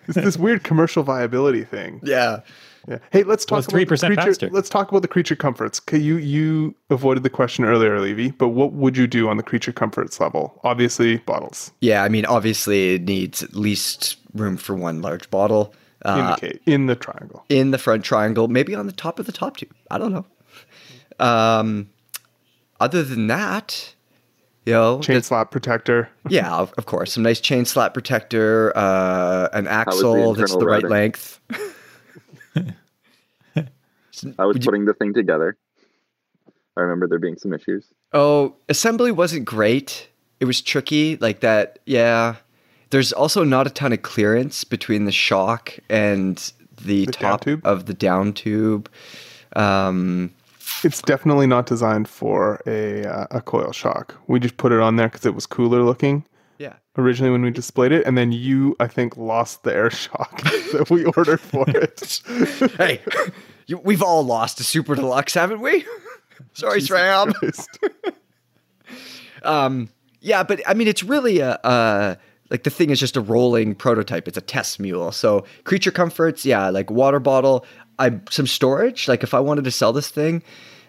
[0.08, 2.00] it's this weird commercial viability thing.
[2.04, 2.40] yeah.
[2.88, 2.98] Yeah.
[3.10, 4.22] Hey, let's talk Well, about the 3% creature.
[4.22, 4.48] faster.
[4.50, 5.78] Let's talk about the creature comforts.
[5.86, 9.42] Okay, you you avoided the question earlier, Levy, but what would you do on the
[9.42, 10.58] creature comforts level?
[10.64, 11.70] Obviously, bottles.
[11.82, 15.74] Yeah, I mean, obviously, it needs at least room for one large bottle.
[16.02, 17.44] Uh, Indicate in the triangle.
[17.50, 19.74] in the front triangle, maybe on the top of the top tube.
[19.90, 20.24] I don't know.
[21.18, 21.90] Um,
[22.80, 23.94] other than that,
[24.68, 26.08] you know, Chain slot protector.
[26.28, 30.52] yeah, of, of course, some nice chain slot protector, uh, an was the axle that's
[30.52, 31.40] internal the right length.
[34.38, 35.56] I was Would you- putting the thing together.
[36.76, 37.86] I remember there being some issues.
[38.12, 40.08] Oh, assembly wasn't great.
[40.38, 41.78] It was tricky, like that.
[41.86, 42.36] Yeah,
[42.90, 46.36] there's also not a ton of clearance between the shock and
[46.80, 47.62] the, The top tube?
[47.66, 48.88] of the down tube.
[49.56, 50.32] Um,
[50.84, 54.14] It's definitely not designed for a uh, a coil shock.
[54.26, 56.24] We just put it on there because it was cooler looking
[56.58, 56.74] yeah.
[56.96, 60.42] originally when we displayed it, and then you, I think, lost the air shock
[60.72, 62.20] that we ordered for it.
[62.76, 63.00] hey,
[63.66, 65.86] you, we've all lost a super deluxe, haven't we?
[66.52, 67.32] Sorry, Sram.
[67.32, 67.78] Christ.
[69.42, 69.88] Um,
[70.20, 72.16] yeah, but I mean, it's really a, uh,
[72.50, 74.26] like the thing is just a rolling prototype.
[74.26, 75.12] It's a test mule.
[75.12, 77.64] So creature comforts, yeah, like water bottle.
[77.98, 79.08] I some storage.
[79.08, 80.42] Like if I wanted to sell this thing,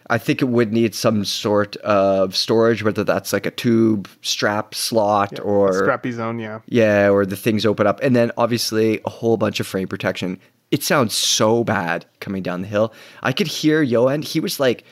[0.10, 4.74] I think it would need some sort of storage, whether that's like a tube strap
[4.74, 6.60] slot or Scrappy zone, yeah.
[6.68, 10.40] yeah, or the things open up, and then obviously a whole bunch of frame protection.
[10.72, 12.94] It sounds so bad coming down the hill.
[13.24, 14.24] I could hear Yoann.
[14.24, 14.84] He was like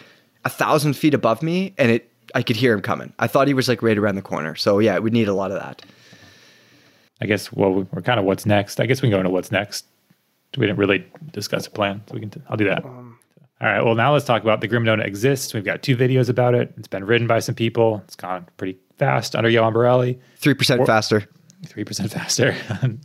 [0.45, 2.11] a thousand feet above me, and it.
[2.35, 3.13] I could hear him coming.
[3.19, 4.53] I thought he was like right around the corner.
[4.55, 5.81] So yeah, it would need a lot of that.
[7.21, 7.53] I guess.
[7.53, 8.81] Well, we're kind of what's next.
[8.81, 9.85] I guess we can go into what's next.
[10.55, 12.31] We didn't really discuss a plan, so we can.
[12.49, 12.83] I'll do that.
[12.85, 13.19] Um,
[13.61, 13.83] All right.
[13.83, 15.53] Well, now let's talk about the Grim Donut exists.
[15.53, 16.73] We've got two videos about it.
[16.77, 18.01] It's been written by some people.
[18.05, 20.19] It's gone pretty fast under Yoann Barelli.
[20.37, 21.23] Three percent Or- faster.
[21.65, 22.55] three percent faster.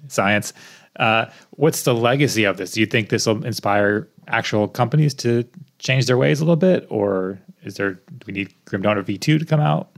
[0.09, 0.53] Science.
[0.97, 2.73] Uh, what's the legacy of this?
[2.73, 5.45] Do you think this will inspire actual companies to
[5.79, 9.39] change their ways a little bit, or is there do we need Grim Donut V2
[9.39, 9.92] to come out?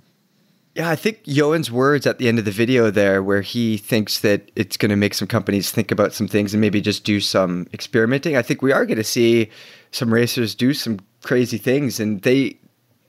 [0.75, 4.21] Yeah, I think Yoann's words at the end of the video there, where he thinks
[4.21, 7.21] that it's going to make some companies think about some things and maybe just do
[7.21, 8.37] some experimenting.
[8.37, 9.51] I think we are going to see
[9.93, 12.59] some racers do some crazy things, and they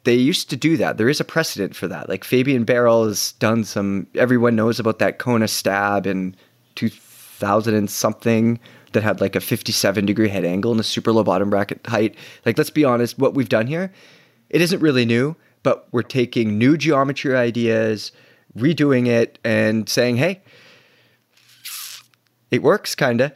[0.04, 0.98] they used to do that.
[0.98, 2.08] There is a precedent for that.
[2.08, 4.06] Like Fabien Barel has done some.
[4.14, 6.36] Everyone knows about that Kona stab in
[6.76, 8.60] 2000 and something
[8.92, 12.16] that had like a 57 degree head angle and a super low bottom bracket height.
[12.46, 13.92] Like, let's be honest, what we've done here,
[14.52, 15.36] it isn't really new
[15.66, 18.12] but we're taking new geometry ideas,
[18.56, 20.44] redoing it, and saying, hey,
[22.52, 23.34] it works, kind of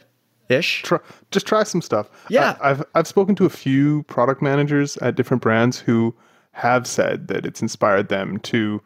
[0.48, 0.82] ish.
[0.82, 1.00] Try,
[1.32, 2.08] just try some stuff.
[2.30, 2.56] Yeah.
[2.60, 6.14] I, I've I've spoken to a few product managers at different brands who
[6.52, 8.80] have said that it's inspired them to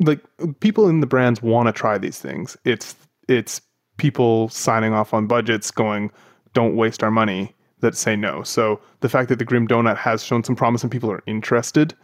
[0.00, 0.20] like
[0.60, 2.54] people in the brands want to try these things.
[2.66, 2.94] It's
[3.28, 3.62] it's
[3.96, 6.10] people signing off on budgets going,
[6.52, 8.42] don't waste our money that say no.
[8.42, 11.94] So the fact that the Grim Donut has shown some promise and people are interested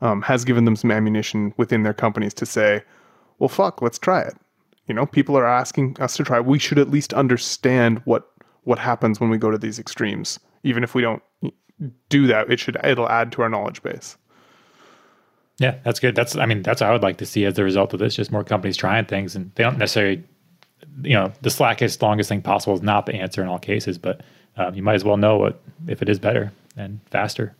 [0.00, 2.82] um, has given them some ammunition within their companies to say,
[3.38, 4.34] well, fuck, let's try it.
[4.86, 6.40] You know, people are asking us to try.
[6.40, 8.30] We should at least understand what
[8.64, 10.40] what happens when we go to these extremes.
[10.64, 11.22] Even if we don't
[12.08, 14.16] do that, it should it'll add to our knowledge base.
[15.58, 16.14] Yeah, that's good.
[16.14, 18.14] That's I mean, that's what I would like to see as the result of this.
[18.14, 20.22] Just more companies trying things, and they don't necessarily,
[21.02, 23.98] you know, the slackest, longest thing possible is not the answer in all cases.
[23.98, 24.20] But
[24.56, 27.56] um, you might as well know what if it is better and faster,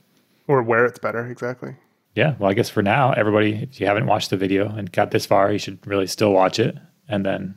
[0.46, 1.74] or where it's better exactly.
[2.16, 5.10] Yeah, well, I guess for now, everybody, if you haven't watched the video and got
[5.10, 6.74] this far, you should really still watch it,
[7.08, 7.56] and then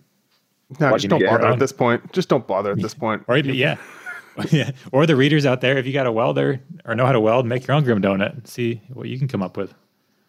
[0.82, 2.12] no, just don't bother at this point.
[2.12, 3.24] Just don't bother at this point.
[3.30, 3.78] Or yeah,
[4.52, 7.22] yeah, or the readers out there, if you got a welder or know how to
[7.22, 9.74] weld, make your own grim donut and see what you can come up with.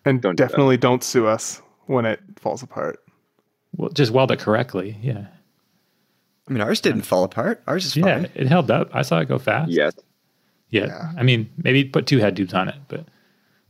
[0.04, 3.00] And don't definitely do don't sue us when it falls apart.
[3.76, 4.96] Well, just weld it correctly.
[5.02, 5.26] Yeah.
[6.48, 7.62] I mean, ours didn't fall apart.
[7.66, 8.04] Ours is fine.
[8.04, 8.90] Yeah, it held up.
[8.94, 9.72] I saw it go fast.
[9.72, 9.92] Yes.
[10.70, 10.86] Yeah.
[10.86, 11.12] yeah.
[11.16, 13.06] I mean, maybe put two head tubes on it, but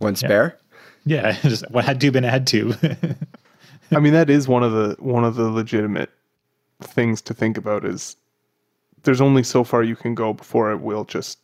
[0.00, 0.58] one spare.
[1.04, 2.76] Yeah, just what had tube and had tube.
[3.92, 6.10] I mean, that is one of the one of the legitimate
[6.82, 7.84] things to think about.
[7.84, 8.16] Is
[9.04, 11.38] there's only so far you can go before it will just,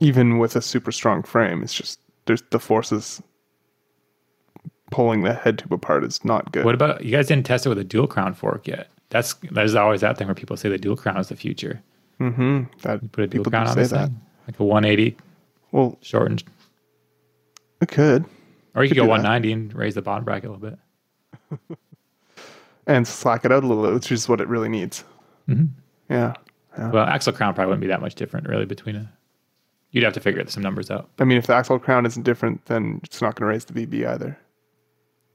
[0.00, 3.22] even with a super strong frame, it's just there's the forces
[4.90, 6.64] pulling the head tube apart is not good.
[6.64, 8.88] What about you guys didn't test it with a dual crown fork yet?
[9.08, 11.82] That's there's always that thing where people say the dual crown is the future.
[12.20, 12.64] Mm-hmm.
[12.82, 14.08] That you put a dual crown on this that.
[14.08, 15.16] thing, like a 180.
[15.72, 16.44] Well, shortened
[17.82, 18.24] it could.
[18.74, 19.52] Or you could, could go 190 that.
[19.52, 20.76] and raise the bottom bracket a little
[21.58, 21.78] bit.
[22.86, 25.04] and slack it out a little, which is what it really needs.
[25.48, 25.66] Mm-hmm.
[26.08, 26.34] Yeah,
[26.78, 26.90] yeah.
[26.90, 29.12] Well, axle crown probably wouldn't be that much different, really, between a.
[29.90, 31.10] You'd have to figure some numbers out.
[31.18, 33.74] I mean, if the axle crown isn't different, then it's not going to raise the
[33.74, 34.38] BB either.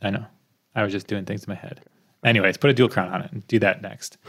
[0.01, 0.25] I know.
[0.73, 1.81] I was just doing things in my head.
[2.23, 4.17] Anyways, put a dual crown on it and do that next.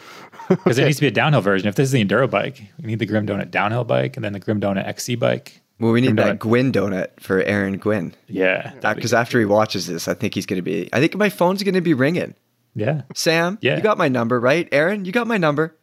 [0.48, 0.82] Because okay.
[0.82, 1.68] it needs to be a downhill version.
[1.68, 4.32] If this is the enduro bike, we need the Grim Donut downhill bike and then
[4.32, 5.60] the Grim Donut XC bike.
[5.81, 8.14] Well, we need that Gwin donut for Aaron Gwin.
[8.26, 10.89] Yeah, uh, because after he watches this, I think he's going to be.
[10.93, 12.35] I think my phone's going to be ringing.
[12.74, 13.59] Yeah, Sam.
[13.61, 14.68] Yeah, you got my number, right?
[14.72, 15.76] Aaron, you got my number.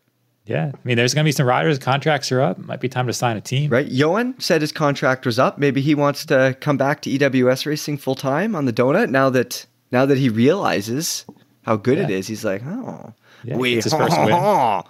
[0.46, 1.80] Yeah, I mean, there's going to be some riders.
[1.80, 2.60] Contracts are up.
[2.60, 3.72] Might be time to sign a team.
[3.72, 3.88] Right.
[3.88, 5.58] Yoann said his contract was up.
[5.58, 9.10] Maybe he wants to come back to EWS racing full time on the donut.
[9.10, 11.26] Now that now that he realizes
[11.64, 12.04] how good yeah.
[12.04, 14.84] it is, he's like, oh, yeah, we it's his first win.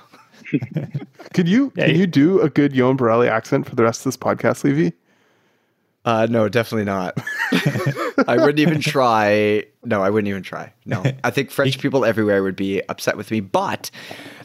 [1.33, 4.05] could you yeah, can you do a good Yoann Barelli accent for the rest of
[4.05, 4.93] this podcast, Levy?
[6.05, 7.17] Uh, no, definitely not.
[8.27, 9.65] I wouldn't even try.
[9.83, 10.71] No, I wouldn't even try.
[10.85, 13.39] No, I think French people everywhere would be upset with me.
[13.39, 13.89] But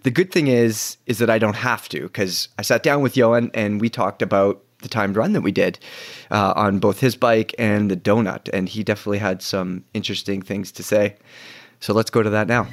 [0.03, 3.15] the good thing is, is that I don't have to because I sat down with
[3.15, 5.79] Yoann and we talked about the timed run that we did
[6.31, 10.73] uh, on both his bike and the donut, and he definitely had some interesting things
[10.73, 11.17] to say.
[11.81, 12.67] So let's go to that now.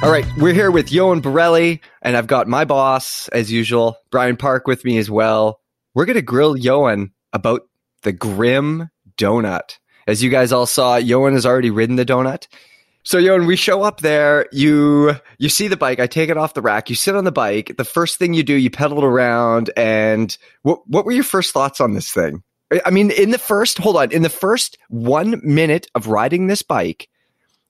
[0.00, 4.36] All right, we're here with Yoann Barelli, and I've got my boss, as usual, Brian
[4.36, 5.60] Park, with me as well.
[5.92, 7.62] We're going to grill Yoann about
[8.02, 9.76] the Grim Donut.
[10.06, 12.46] As you guys all saw, Yoann has already ridden the donut.
[13.02, 14.46] So, Yoann, we show up there.
[14.52, 15.98] You you see the bike.
[15.98, 16.88] I take it off the rack.
[16.88, 17.76] You sit on the bike.
[17.76, 19.70] The first thing you do, you pedal it around.
[19.76, 22.44] And what what were your first thoughts on this thing?
[22.86, 26.62] I mean, in the first hold on, in the first one minute of riding this
[26.62, 27.08] bike,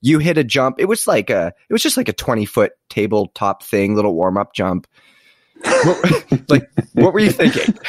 [0.01, 0.77] you hit a jump.
[0.79, 4.37] It was like a, it was just like a 20 foot tabletop thing, little warm
[4.37, 4.87] up jump.
[6.49, 7.77] like, what were you thinking?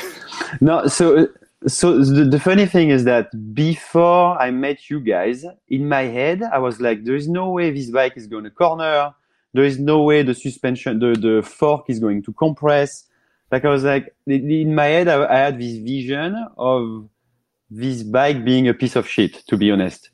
[0.62, 1.28] No, so,
[1.68, 6.42] so the, the funny thing is that before I met you guys, in my head,
[6.42, 9.14] I was like, there is no way this bike is going to corner.
[9.54, 13.06] There is no way the suspension, the, the fork is going to compress.
[13.52, 17.10] Like I was like, in my head, I, I had this vision of
[17.70, 20.10] this bike being a piece of shit, to be honest.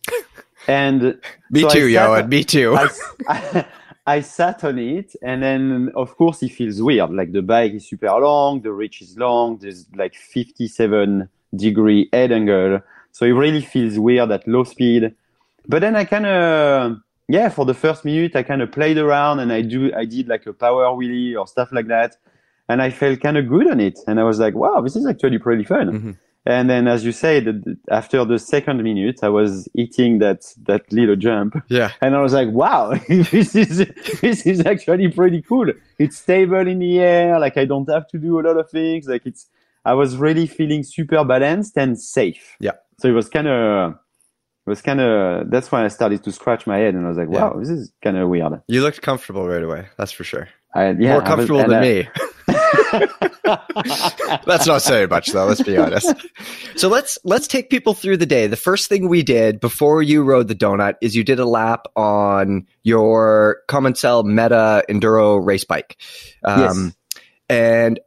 [0.67, 1.19] And
[1.51, 2.29] Me so too, sat- Yoann.
[2.29, 2.75] Me too.
[2.75, 2.87] I,
[3.27, 3.65] I,
[4.07, 7.11] I sat on it, and then of course it feels weird.
[7.11, 9.57] Like the bike is super long, the reach is long.
[9.57, 15.13] There's like 57 degree head angle, so it really feels weird at low speed.
[15.67, 16.97] But then I kind of
[17.27, 20.27] yeah, for the first minute I kind of played around and I do I did
[20.27, 22.17] like a power wheelie or stuff like that,
[22.69, 23.97] and I felt kind of good on it.
[24.07, 25.87] And I was like, wow, this is actually pretty fun.
[25.91, 26.17] Mhm.
[26.47, 30.91] And then, as you say, the, after the second minute, I was eating that that
[30.91, 31.91] little jump, yeah.
[32.01, 33.77] and I was like, "Wow, this is
[34.21, 35.71] this is actually pretty cool.
[35.97, 37.39] It's stable in the air.
[37.39, 39.07] Like I don't have to do a lot of things.
[39.07, 39.47] Like it's."
[39.85, 42.55] I was really feeling super balanced and safe.
[42.59, 42.71] Yeah.
[42.99, 45.49] So it was kind of, it was kind of.
[45.51, 47.49] That's when I started to scratch my head, and I was like, Yeah.
[47.49, 49.87] "Wow, this is kind of weird." You looked comfortable right away.
[49.97, 50.49] That's for sure.
[50.75, 52.07] I, yeah, More comfortable than I- me.
[54.45, 56.13] That's not saying much though, let's be honest.
[56.75, 58.47] So let's let's take people through the day.
[58.47, 61.87] The first thing we did before you rode the donut is you did a lap
[61.95, 65.97] on your Commencal Meta Enduro race bike.
[66.43, 66.93] Um,
[67.49, 67.99] and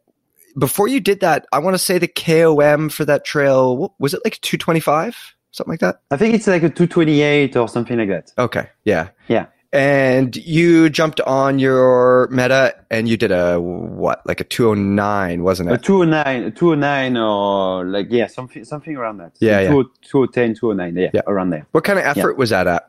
[0.58, 4.20] before you did that, I want to say the KOM for that trail was it
[4.24, 5.34] like 225?
[5.52, 6.00] Something like that?
[6.10, 8.32] I think it's like a 228 or something like that.
[8.38, 8.68] Okay.
[8.84, 9.08] Yeah.
[9.28, 9.46] Yeah.
[9.70, 15.68] And you jumped on your meta and you did a what, like a 209, wasn't
[15.70, 15.74] it?
[15.74, 19.32] A 209, a 209 or like, yeah, something, something around that.
[19.40, 19.68] Yeah, yeah.
[19.68, 21.20] 210, 209, yeah, Yeah.
[21.26, 21.66] around there.
[21.72, 22.88] What kind of effort was that at?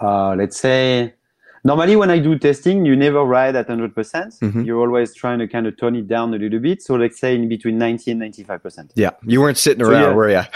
[0.00, 1.14] Uh, let's say,
[1.64, 3.92] normally when I do testing, you never ride at 100%.
[3.92, 4.64] percent Mhm.
[4.64, 6.80] You're always trying to kind of tone it down a little bit.
[6.80, 8.92] So let's say in between 90 and 95%.
[8.94, 9.10] Yeah.
[9.26, 10.14] You weren't sitting So, around, yeah.
[10.14, 10.42] were you?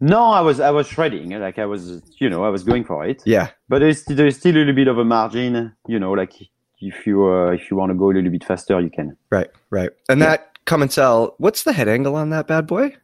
[0.00, 1.30] No, I was, I was shredding.
[1.30, 3.22] Like I was, you know, I was going for it.
[3.24, 3.50] yeah.
[3.68, 6.32] But there's, there's still a little bit of a margin, you know, like
[6.80, 9.16] if you, uh, if you want to go a little bit faster, you can.
[9.30, 9.48] Right.
[9.70, 9.90] Right.
[10.08, 11.34] And that Commencal.
[11.38, 12.94] What's the head angle on that bad boy?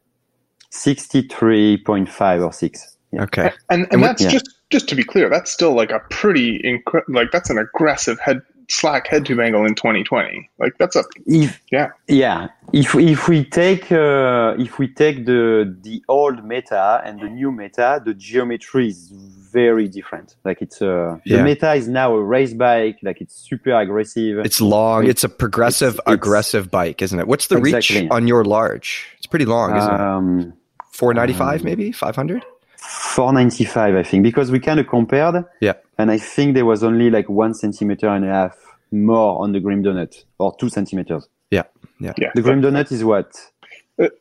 [0.72, 2.96] 63.5 or 6.
[3.12, 3.22] Yeah.
[3.24, 3.42] Okay.
[3.68, 4.30] And And and that's yeah.
[4.30, 8.20] just just to be clear, that's still like a pretty incre- like that's an aggressive
[8.20, 8.40] head
[8.70, 10.48] slack head tube angle in 2020.
[10.58, 11.88] Like that's a If, Yeah.
[12.08, 12.48] Yeah.
[12.72, 17.50] If, if we take, uh, if we take the, the old meta and the new
[17.50, 19.08] meta, the geometry is
[19.52, 20.36] very different.
[20.44, 21.38] Like it's, uh, Yeah.
[21.38, 22.98] the meta is now a race bike.
[23.02, 24.38] Like it's super aggressive.
[24.46, 25.02] It's long.
[25.02, 27.26] It's- It's a progressive, it's- it's- aggressive bike, isn't it?
[27.26, 28.08] What's the reach Exactly.
[28.10, 29.08] on your large?
[29.18, 30.00] It's pretty long, isn't it?
[30.00, 30.52] um,
[30.92, 31.90] 495 um, maybe?
[31.92, 32.44] 500?
[32.80, 35.44] 495, I think, because we kind of compared.
[35.60, 35.74] Yeah.
[35.98, 38.56] And I think there was only like one centimeter and a half
[38.90, 41.28] more on the Grim Donut, or two centimeters.
[41.50, 41.64] Yeah.
[41.98, 42.14] Yeah.
[42.16, 42.30] yeah.
[42.34, 43.32] The Grim Donut is what?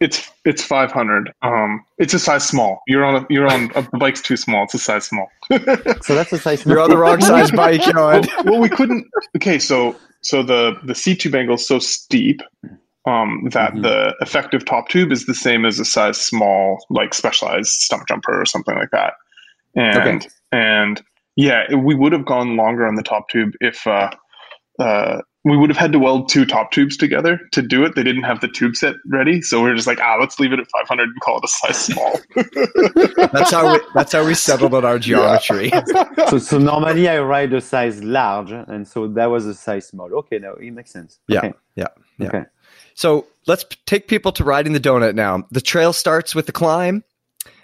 [0.01, 1.31] It's it's 500.
[1.41, 2.81] Um, it's a size small.
[2.85, 4.65] You're on a, you're on a, the bike's too small.
[4.65, 5.29] It's a size small.
[6.01, 6.61] So that's a size.
[6.61, 6.75] Small.
[6.75, 8.45] You're on the wrong size bike, well, Yoann.
[8.45, 9.07] well, we couldn't.
[9.37, 12.41] Okay, so so the the seat tube angle is so steep
[13.05, 13.83] um, that Mhm.
[13.83, 18.45] the effective top tube is the same as a size small, like specialized Stumpjumper or
[18.45, 19.13] something like that.
[19.75, 20.27] And Okay.
[20.51, 21.01] and
[21.35, 24.09] yeah, we would have gone longer on the top tube if uh,
[24.79, 27.95] uh, we would have had to weld two top tubes together to do it.
[27.95, 30.51] They didn't have the tube set ready, so we are just like, ah, let's leave
[30.51, 32.19] it at 500 and call it a size small.
[33.31, 35.71] That's how we, that's how we settled on our geometry.
[36.27, 40.13] so, so normally I ride a size large, and so that was a size small.
[40.13, 41.19] Okay, now it makes sense.
[41.27, 41.37] Yeah.
[41.39, 41.53] Okay.
[41.75, 41.87] Yeah.
[42.17, 42.27] Yeah.
[42.27, 42.43] Okay.
[42.99, 45.47] So let's p- take people to riding the donut now.
[45.51, 47.05] The trail starts with the climb.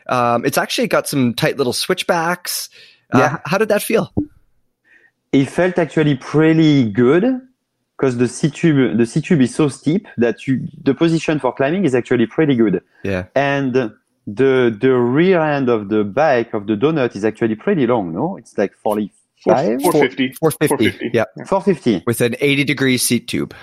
[0.08, 2.70] Um, it's actually got some tight little switchbacks.
[3.14, 3.38] Uh, Yeah.
[3.44, 4.14] How did that feel?
[5.34, 7.26] It felt actually pretty good
[7.98, 11.52] because the seat tube, the seat tube is so steep that you, the position for
[11.54, 13.26] climbing is actually pretty good, Yeah.
[13.36, 14.48] and the
[14.82, 18.14] the rear end of the bike of the donut is actually pretty long.
[18.14, 20.32] No, it's like 45, 450.
[20.40, 20.68] 450.
[20.68, 21.10] 450.
[21.14, 21.26] Yeah.
[21.46, 22.04] 450.
[22.08, 23.54] With an 80 degree seat tube.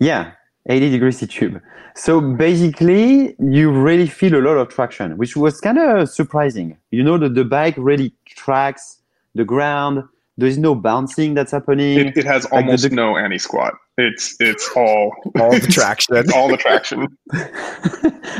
[0.00, 0.32] Yeah,
[0.68, 1.60] 80 degree seat tube.
[1.94, 6.76] So basically, you really feel a lot of traction, which was kind of surprising.
[6.90, 8.98] You know that the bike really tracks
[9.34, 10.04] the ground.
[10.36, 11.98] There is no bouncing that's happening.
[11.98, 13.74] It, it has the- almost the- no anti squat.
[13.96, 16.14] It's it's all All the traction.
[16.34, 17.08] All the traction.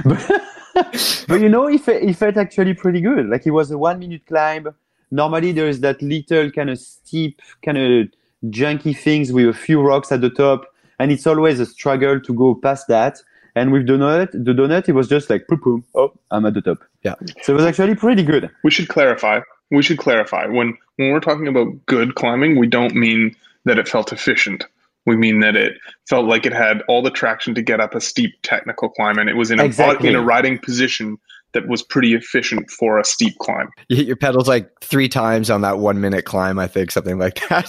[0.04, 3.28] but, but you know, it, fe- it felt actually pretty good.
[3.28, 4.68] Like it was a one minute climb.
[5.10, 8.08] Normally, there is that little kind of steep, kind of
[8.50, 10.66] junky things with a few rocks at the top,
[10.98, 13.20] and it's always a struggle to go past that.
[13.54, 16.54] And with the donut, the donut, it was just like, poop, poop, oh, I'm at
[16.54, 16.78] the top.
[17.02, 17.14] Yeah.
[17.42, 18.48] So it was actually pretty good.
[18.62, 19.40] We should clarify.
[19.70, 23.34] We should clarify when when we're talking about good climbing, we don't mean
[23.64, 24.64] that it felt efficient.
[25.06, 25.72] We mean that it
[26.08, 29.28] felt like it had all the traction to get up a steep technical climb, and
[29.28, 30.08] it was in a Exactly.
[30.08, 31.16] in a riding position
[31.54, 33.68] that was pretty efficient for a steep climb.
[33.88, 37.18] You hit your pedals like three times on that one minute climb, I think, something
[37.18, 37.68] like that.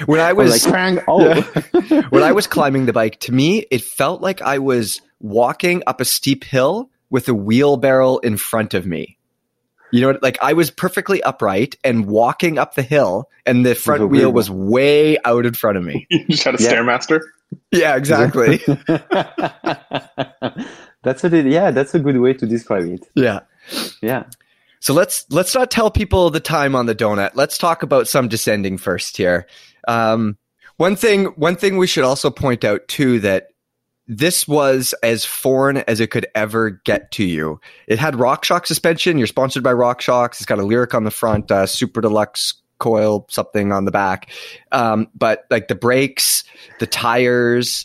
[0.06, 2.02] when I I was was like, "Krang, oh.
[2.10, 6.00] when I was climbing the bike, to me, it felt like I was walking up
[6.00, 9.16] a steep hill with a wheelbarrow in front of me.
[9.92, 10.22] You know, what?
[10.22, 14.50] like I was perfectly upright and walking up the hill, and the front wheel was
[14.50, 16.06] way out in front of me.
[16.10, 16.72] You just had a Yeah.
[16.72, 17.20] stairmaster.
[17.72, 18.58] Yeah, exactly.
[21.02, 23.06] that's a yeah, that's a good way to describe it.
[23.14, 23.40] yeah.
[24.02, 24.24] Yeah.
[24.80, 27.32] So let's let's not tell people the time on the donut.
[27.34, 29.46] Let's talk about some descending first here.
[29.88, 30.36] Um,
[30.76, 33.48] one thing one thing we should also point out too that
[34.06, 37.60] this was as foreign as it could ever get to you.
[37.88, 39.18] It had RockShox suspension.
[39.18, 40.34] You're sponsored by RockShox.
[40.34, 44.30] It's got a Lyrik on the front, uh, Super Deluxe coil something on the back.
[44.72, 46.44] Um, but like the brakes,
[46.78, 47.84] the tires,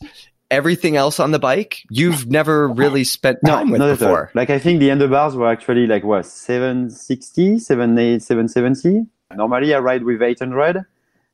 [0.51, 4.29] everything else on the bike, you've never really spent No, time with not before.
[4.35, 9.07] Like I think the handlebars were actually like what 760, 78, 770.
[9.35, 10.85] Normally I ride with 800,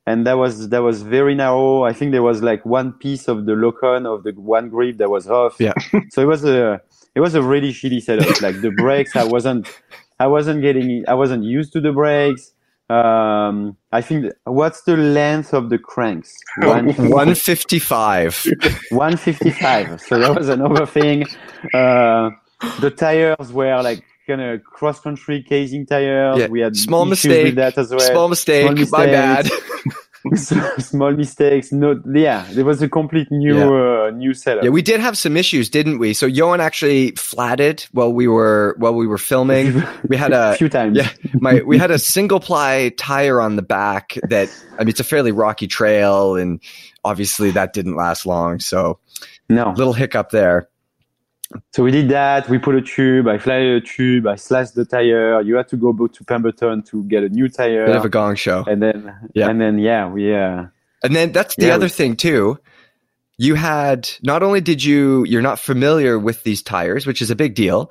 [0.06, 1.82] and that was that was very narrow.
[1.82, 5.10] I think there was like one piece of the locon of the one grip that
[5.10, 5.56] was off.
[5.58, 5.74] Yeah.
[6.10, 6.80] so it was a
[7.14, 8.40] it was a really shitty setup.
[8.40, 9.68] like the brakes, I wasn't
[10.20, 12.52] I wasn't getting I wasn't used to the brakes.
[12.90, 16.34] Um, I think what's the length of the cranks?
[16.62, 18.46] One- 155.
[18.90, 20.00] 155.
[20.00, 21.24] so that was another thing.
[21.74, 22.30] Uh,
[22.80, 26.38] the tires were like kind of cross country casing tires.
[26.38, 28.00] Yeah, We had small mistake, with that as well.
[28.00, 28.64] Small mistake.
[28.78, 29.50] Small My bad.
[30.78, 31.72] small mistakes.
[31.72, 34.64] No, yeah, there was a complete new uh, new setup.
[34.64, 36.14] Yeah, we did have some issues, didn't we?
[36.14, 39.82] So Yoann actually flatted while we were while we were filming.
[40.08, 40.96] We had a a few times.
[40.96, 44.48] yeah, my we had a single ply tire on the back that
[44.78, 46.60] I mean it's a fairly rocky trail and
[47.04, 48.60] obviously that didn't last long.
[48.60, 48.98] So
[49.48, 49.72] No.
[49.76, 50.68] little hiccup there.
[51.72, 52.48] So we did that.
[52.48, 53.26] We put a tube.
[53.26, 54.26] I flatted a tube.
[54.26, 55.40] I slashed the tire.
[55.40, 57.86] You had to go back to Pemberton to get a new tire.
[57.86, 58.64] Bit of a gong show.
[58.66, 59.48] and then, Yeah.
[59.48, 60.64] and then, yeah, we, uh,
[61.02, 62.58] And then that's the Yeah, other we- thing too.
[63.38, 67.36] You had not only did you you're not familiar with these tires, which is a
[67.36, 67.90] big deal.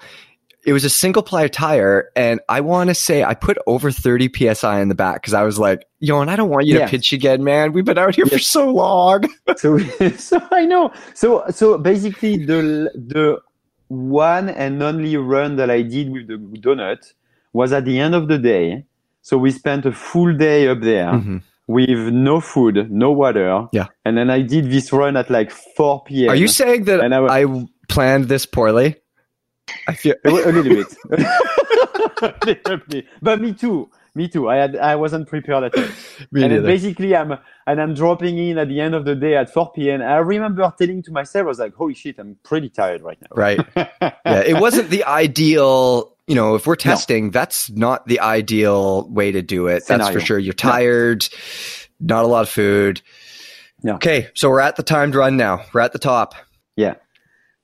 [0.66, 4.30] It was a single ply tire, and I want to say I put over 30
[4.53, 6.86] psi in the back because I was like, "Yoann, I don't want you Yeah.
[6.86, 7.72] to pitch again, man.
[7.72, 9.24] We've been out here for so long."
[9.55, 9.78] so
[10.18, 10.91] so I know.
[11.14, 13.39] So so basically the the
[13.90, 17.14] one and only run that I did with the donut
[17.54, 18.86] was at the end of the day.
[19.22, 21.42] So we spent a full day up there Mhm.
[21.68, 23.68] with no food, no water.
[23.74, 23.88] Yeah.
[24.06, 26.30] And then I did this run at like 4 p.m.
[26.30, 28.96] Are you saying that I I, planned this poorly?
[29.88, 30.88] I feel a, a little bit.
[32.22, 33.06] a little bit.
[33.22, 33.90] But me too.
[34.18, 34.49] Me too.
[34.49, 35.84] I had I wasn't prepared at all.
[36.34, 37.38] and then basically I'm
[37.68, 40.01] and I'm dropping in at the end of the day at 4 p.m.
[40.01, 43.28] I remember telling to myself, I was like, holy shit, I'm pretty tired right now.
[43.36, 43.59] right.
[43.76, 46.15] yeah, it wasn't the ideal.
[46.26, 49.86] You know, if we're testing, that's not the ideal way to do it.
[49.86, 50.39] That's for sure.
[50.39, 51.30] You're tired,
[51.99, 53.03] not a lot of food.
[53.84, 53.93] No.
[53.93, 55.63] Okay, so we're at the timed run now.
[55.74, 56.34] We're at the top.
[56.76, 56.95] Yeah.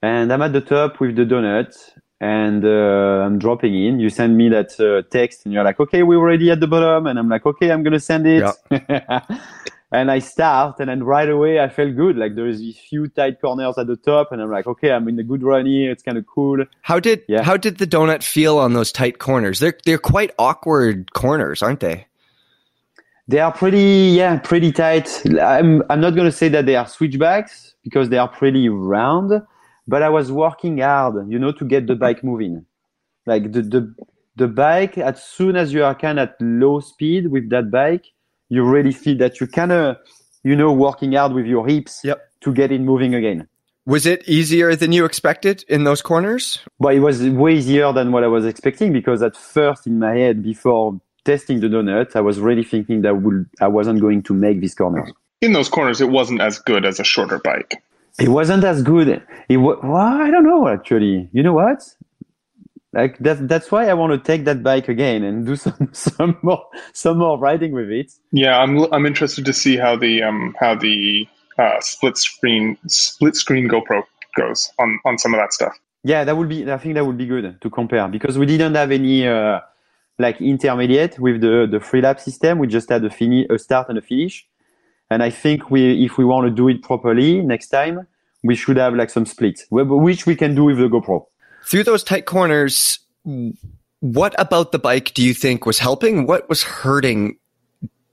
[0.03, 1.75] And I'm at the top with the donut
[2.23, 3.99] and uh, I'm dropping in.
[3.99, 7.05] You send me that uh, text and you're like, okay, we're already at the bottom.
[7.05, 8.45] And I'm like, okay, I'm going to send it.
[9.91, 12.15] and I start and then right away I felt good.
[12.15, 15.09] Like there is these few tight corners at the top and I'm like, okay, I'm
[15.09, 15.91] in a good run here.
[15.91, 16.63] It's kind of cool.
[16.81, 17.43] How did Yeah.
[17.43, 19.59] how did the donut feel on those tight corners?
[19.59, 22.07] They're they're quite awkward corners, aren't they?
[23.27, 25.09] They are pretty, yeah, pretty tight.
[25.41, 29.41] I'm, I'm not going to say that they are switchbacks because they are pretty round,
[29.87, 32.65] but I was working hard, you know, to get the bike moving.
[33.25, 33.95] Like the, the,
[34.35, 38.05] the bike, as soon as you are kind of at low speed with that bike,
[38.49, 39.97] you really feel that you kind of,
[40.43, 42.21] you know, working hard with your hips Yep.
[42.41, 43.47] to get it moving again.
[43.85, 46.59] Was it easier than you expected in those corners?
[46.79, 50.15] But it was way easier than what I was expecting because at first in my
[50.15, 54.33] head, before testing the donut, I was really thinking that would, I wasn't going to
[54.33, 55.11] make these corners.
[55.41, 57.83] In those corners, it wasn't as good as a shorter bike.
[58.19, 59.21] It wasn't as good.
[59.49, 61.29] It wa- well, I don't know actually.
[61.33, 61.83] You know what?
[62.93, 66.37] Like that, that's why I want to take that bike again and do some some
[66.43, 68.11] more some more riding with it.
[68.31, 73.35] Yeah, I'm I'm interested to see how the um how the uh, split screen split
[73.35, 74.03] screen GoPro
[74.35, 75.75] goes on on some of that stuff.
[76.03, 76.69] Yeah, that would be.
[76.71, 79.61] I think that would be good to compare because we didn't have any uh,
[80.19, 82.59] like intermediate with the the Freelap system.
[82.59, 84.45] We just had a fini- a start and a finish.
[85.09, 88.07] And I think we, if we want to do it properly next time,
[88.43, 91.25] we should have like some splits, which we can do with the GoPro.
[91.65, 92.99] Through those tight corners,
[94.01, 96.27] what about the bike do you think was helping?
[96.27, 97.37] What was hurting?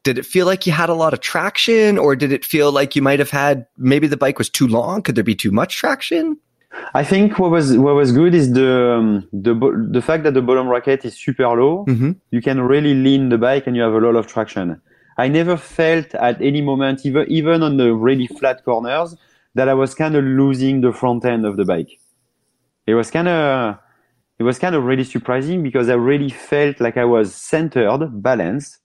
[0.02, 2.94] Did it feel like you had a lot of traction or did it feel like
[2.96, 5.02] you might have had maybe the bike was too long?
[5.02, 6.38] Could there be too much traction?
[6.94, 9.54] I think what was what was good is the um, the
[9.90, 11.84] the fact that the bottom bracket is super low.
[11.88, 12.16] Mhm.
[12.30, 14.80] You can really lean the bike and you have a lot of traction.
[15.20, 19.16] I never felt at any moment, even even on the really flat corners,
[19.54, 21.92] that I was kind of losing the front end of the bike.
[22.86, 23.76] It was kind of
[24.38, 28.78] it was kind of really surprising because I really felt like I was centered, balanced,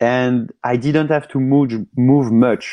[0.00, 2.66] and I didn't have to move move much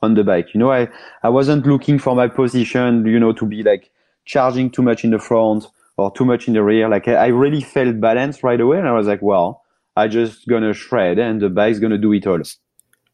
[0.00, 0.54] on the bike.
[0.54, 0.88] You know, I
[1.24, 3.90] I wasn't looking for my position, you know, to be like
[4.24, 5.66] charging too much in the front
[5.96, 6.88] or too much in the rear.
[6.88, 9.65] Like I, I really felt balanced right away, and I was like, well,
[9.96, 12.42] I just gonna shred, and the bike's gonna do it all.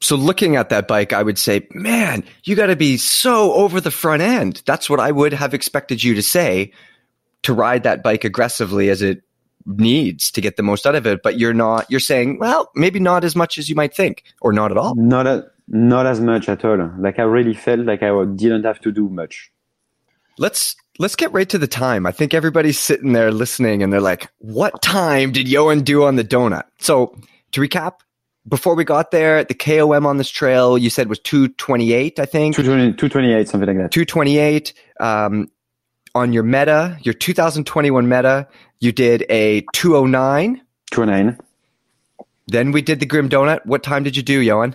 [0.02, 3.80] So looking at that bike, I would say, man, you got to be so over
[3.80, 4.60] the front end.
[4.66, 6.72] That's what I would have expected you to say
[7.42, 9.22] to ride that bike aggressively as it
[9.64, 11.22] needs to get the most out of it.
[11.22, 14.52] But you're not, you're saying, well, maybe not as much as you might think or
[14.52, 14.96] not at all.
[14.96, 16.90] Not a, not as much at all.
[16.98, 19.52] Like I really felt like I didn't have to do much.
[20.38, 22.06] Let's let's get right to the time.
[22.06, 26.16] I think everybody's sitting there listening and they're like, what time did Yoann do on
[26.16, 26.64] the donut?
[26.78, 27.16] So
[27.52, 27.94] to recap,
[28.48, 32.56] before we got there, the KOM on this trail you said was 228, I think.
[32.56, 33.92] 220, 228, something like that.
[33.92, 34.72] 228.
[35.00, 35.50] Um,
[36.14, 38.46] on your meta, your 2021 meta,
[38.80, 40.60] you did a 209.
[40.90, 41.38] 209.
[42.48, 43.64] Then we did the Grim Donut.
[43.64, 44.74] What time did you do, Yoann?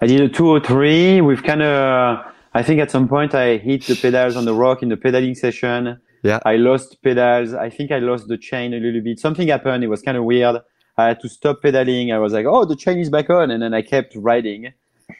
[0.00, 1.22] I did a 203.
[1.22, 4.82] We've kind of, I think at some point I hit the pedals on the rock
[4.82, 6.00] in the pedaling session.
[6.22, 6.40] Yeah.
[6.44, 7.54] I lost pedals.
[7.54, 9.18] I think I lost the chain a little bit.
[9.18, 9.84] Something happened.
[9.84, 10.60] It was kind of weird.
[10.98, 12.12] I had to stop pedaling.
[12.12, 13.50] I was like, oh, the chain is back on.
[13.50, 14.72] And then I kept riding.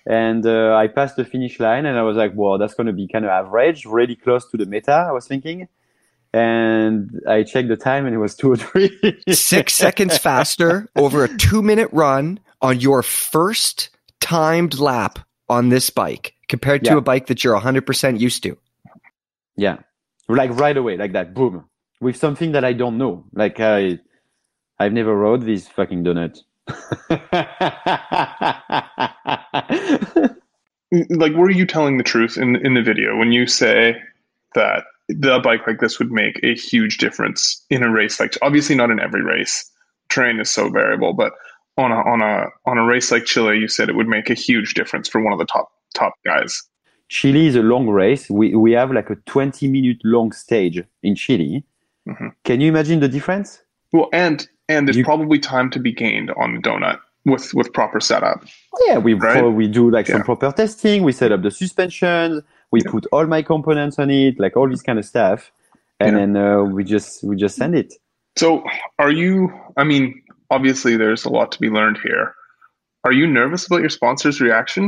[0.06, 2.92] And uh, I passed the finish line and I was like, well, that's going to
[2.92, 5.68] be kind of average, really close to the meta, I was thinking.
[6.32, 8.90] And I checked the time and it was two or three.
[9.30, 15.18] Six seconds faster over a two minute run on your first timed lap
[15.48, 16.98] on this bike compared to Yeah.
[16.98, 18.58] a bike that you're 100% used to.
[19.56, 19.78] Yeah.
[20.28, 21.64] Like right away, like that, boom.
[22.00, 23.24] With something that I don't know.
[23.32, 23.98] Like I
[24.78, 26.38] I've never rode this fucking donut.
[31.10, 33.96] like were you telling the truth in in the video when you say
[34.54, 38.74] that the bike like this would make a huge difference in a race like obviously
[38.76, 39.70] not in every race
[40.08, 41.32] terrain is so variable but
[41.76, 44.34] on a on a on a race like chile you said it would make a
[44.34, 46.62] huge difference for one of the top top guys
[47.08, 48.30] Chile is a long race.
[48.30, 51.64] We we have like a 20 minute long stage in Chile.
[52.08, 52.30] Mhm.
[52.44, 53.62] Can you imagine the difference?
[53.92, 57.72] well and and there's You- probably time to be gained on the donut with with
[57.72, 58.44] proper setup
[58.86, 59.42] Yeah, we Right.
[59.60, 60.16] we do like Yeah.
[60.16, 61.02] some proper testing.
[61.02, 62.42] We set up the suspensions.
[62.70, 62.90] We Yeah.
[62.92, 65.50] put all my components on it, like all this kind of stuff,
[65.98, 66.18] and Yeah.
[66.20, 67.92] then uh, we just we just send it.
[68.36, 68.62] so
[69.00, 69.32] are you
[69.76, 70.04] i mean
[70.56, 72.24] obviously there's a lot to be learned here
[73.06, 74.84] are you nervous about your sponsor's reaction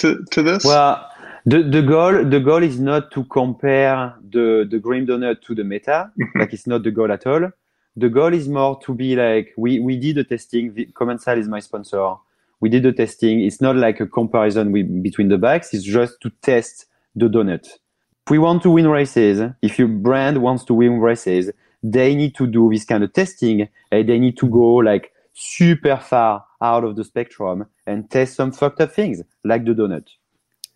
[0.00, 1.06] to to this Well,
[1.46, 5.64] the, the goal the goal is not to compare the the Grim Donut to the
[5.64, 6.12] Meta.
[6.18, 6.40] Mhm.
[6.40, 7.50] Like it's not the goal at all.
[7.96, 10.74] The goal is more to be like we we did the testing.
[10.74, 12.14] The- Commencal is my sponsor.
[12.60, 13.40] We did the testing.
[13.40, 15.74] It's not like a comparison with, between the bikes.
[15.74, 16.86] It's just to test
[17.16, 17.66] the donut.
[17.66, 21.50] If we want to win races, if your brand wants to win races,
[21.82, 25.96] they need to do this kind of testing and they need to go like super
[25.96, 30.06] far out of the spectrum and test some fucked up things like the donut.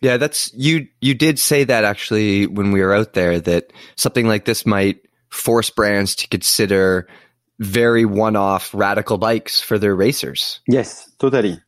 [0.01, 0.87] Yeah, that's you.
[1.01, 4.97] You did say that actually when we were out there that something like this might
[5.29, 7.07] force brands to consider
[7.59, 10.59] very one-off radical bikes for their racers.
[10.67, 11.59] Yes, totally.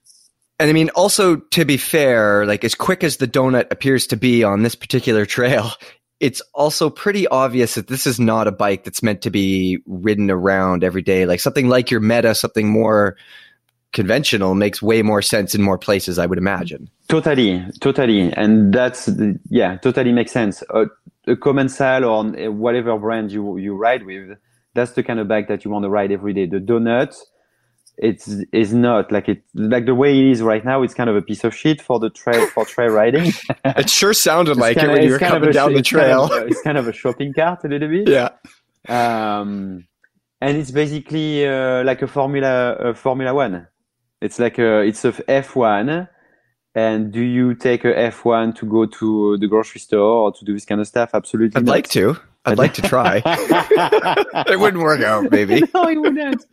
[0.60, 4.18] And I mean, also to be fair, like as quick as the donut appears to
[4.18, 5.72] be on this particular trail,
[6.20, 10.32] it's also pretty obvious that this is not a bike that's meant to be ridden
[10.32, 11.26] around every day.
[11.26, 13.16] Like something like your Meta, something more
[13.94, 16.90] conventional makes way more sense in more places, I would imagine.
[17.08, 19.10] Totally, totally, and that's
[19.50, 20.64] yeah, totally makes sense.
[20.72, 20.86] A,
[21.28, 24.38] a Commencal or whatever brand you you ride with,
[24.74, 26.48] that's the kind of bike that you want to ride every day.
[26.48, 27.16] The donut,
[27.98, 30.84] it's is not like it like the way it is right now.
[30.84, 33.32] It's kind of a piece of shit for the trail for trail riding.
[33.66, 35.92] It sure sounded like it when you were kind of coming a down the it's
[35.92, 36.24] kind trail.
[36.26, 38.08] of it's kind of a shopping cart a little bit.
[38.08, 38.30] yeah.
[38.88, 39.86] um,
[40.42, 43.68] and it's basically uh, like a Formula a Formula One.
[44.22, 46.08] It's like a it's a F one.
[46.76, 50.46] And do you take a F one to go to the grocery store or to
[50.46, 51.10] do this kind of stuff?
[51.14, 51.58] Absolutely.
[51.58, 51.72] I'd not.
[51.72, 52.18] like to.
[52.46, 53.22] I'd like to try.
[53.26, 55.62] it wouldn't work out, maybe.
[55.74, 56.46] no, it wouldn't.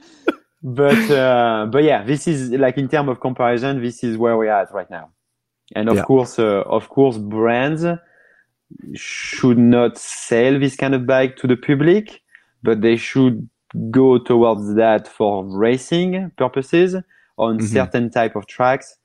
[0.65, 4.51] But uh, but yeah, this is like in terms of comparison, this is where we're
[4.51, 5.11] at right now.
[5.77, 6.03] And of Yeah.
[6.05, 7.85] course, uh, of course, brands
[8.95, 12.23] should not sell this kind of bike to the public,
[12.62, 13.49] but they should
[13.91, 16.97] go towards that for racing purposes
[17.36, 17.62] on Mhm.
[17.69, 18.97] certain type of tracks,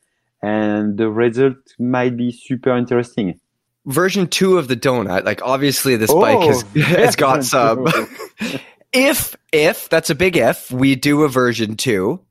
[0.42, 3.40] and the result might be super interesting.
[3.86, 7.86] Version two of the donut, like obviously this Oh, bike has it's got some.
[8.94, 12.22] if if that's a big if, we do a version two.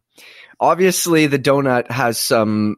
[0.61, 2.77] Obviously, the donut has some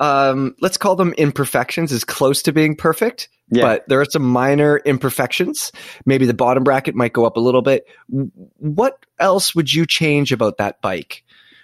[0.00, 3.28] um, let's call them imperfections, is close to being perfect.
[3.50, 3.62] Yeah.
[3.62, 5.72] But there are some minor imperfections.
[6.06, 7.86] Maybe the bottom bracket might go up a little bit.
[8.08, 11.22] What else would you change about that bike?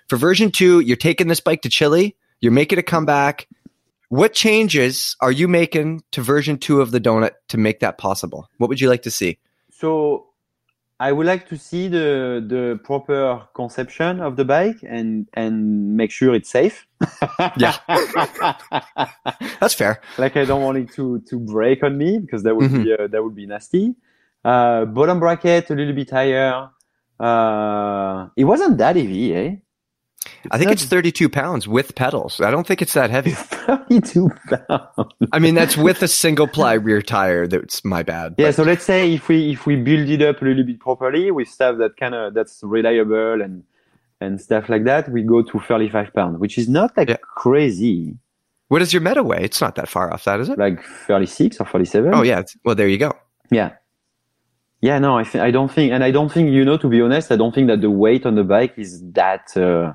[0.08, 2.14] For version two, you're taking this bike to Chile.
[2.40, 3.48] You're making a comeback.
[4.08, 8.48] What changes are you making to version two of the donut to make that possible?
[8.58, 9.38] What would you like to see?
[9.70, 10.26] So
[11.00, 16.10] I would like to see the the proper conception of the bike and and make
[16.10, 16.86] sure it's safe.
[17.56, 17.74] Yeah.
[19.60, 20.00] That's fair.
[20.18, 23.06] like I don't want it to to break on me because that would be uh,
[23.06, 23.94] that would be nasty.
[24.44, 26.68] Uh, bottom bracket a little bit higher.
[27.20, 29.56] Uh, it wasn't that heavy, eh?
[30.50, 32.40] I think not- it's 32 pounds with pedals.
[32.40, 33.30] I don't think it's that heavy.
[33.68, 34.30] Thirty-two
[34.68, 35.12] pounds.
[35.32, 37.46] I mean, that's with a single ply rear tire.
[37.46, 38.34] That's my bad.
[38.38, 40.80] Yeah, but- so let's say if we if we build it up a little bit
[40.80, 43.64] properly with stuff that kind of that's reliable and
[44.20, 47.16] and stuff like that, we go to 35 pounds, which is not like Yeah.
[47.36, 48.16] crazy,
[48.66, 49.44] What is your meta weigh?
[49.44, 50.58] It's not that far off that, is it?
[50.58, 52.12] like 36 or 47.
[52.14, 52.42] Oh yeah.
[52.64, 53.12] Well, there you go.
[53.50, 53.72] yeah,
[54.80, 54.98] yeah.
[54.98, 56.76] No, I th- I don't think, and I don't think you know.
[56.78, 59.92] To be honest, I don't think that the weight on the bike is that uh,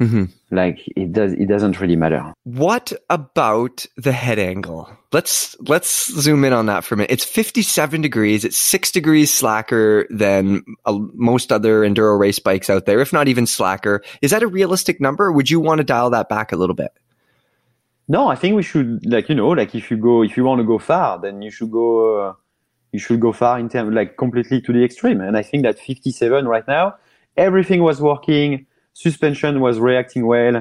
[0.00, 0.30] Mhm.
[0.50, 1.32] like it does.
[1.32, 2.32] It doesn't really matter.
[2.44, 4.88] What about the head angle?
[5.12, 7.10] Let's let's zoom in on that for a minute.
[7.10, 8.44] It's 57 degrees.
[8.44, 13.28] It's six degrees slacker than uh, most other enduro race bikes out there, if not
[13.28, 14.02] even slacker.
[14.22, 15.32] Is that a realistic number?
[15.32, 16.92] Would you want to dial that back a little bit?
[18.08, 20.60] No, I think we should like you know like if you go if you want
[20.60, 22.32] to go far, then you should go uh,
[22.92, 25.20] you should go far in terms like completely to the extreme.
[25.20, 26.94] And I think that 57 right now,
[27.36, 28.66] everything was working,
[29.04, 30.54] suspension was reacting well.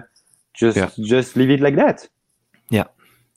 [0.53, 0.89] Just Yeah.
[1.15, 2.07] just leave it like that.
[2.69, 2.85] Yeah.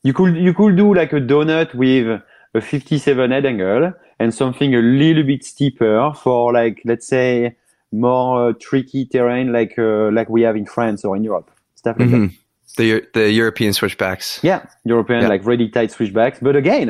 [0.02, 2.06] You could you could do like a donut with
[2.54, 7.56] a 57 head angle and something a little bit steeper for like let's say
[7.92, 11.96] more uh, tricky terrain like uh, like we have in France or in Europe stuff
[11.98, 12.16] like that.
[12.16, 12.30] Mhm.
[12.76, 14.26] The the European switchbacks.
[14.42, 15.28] Yeah, European Yeah.
[15.34, 16.38] like really tight switchbacks.
[16.40, 16.88] But again,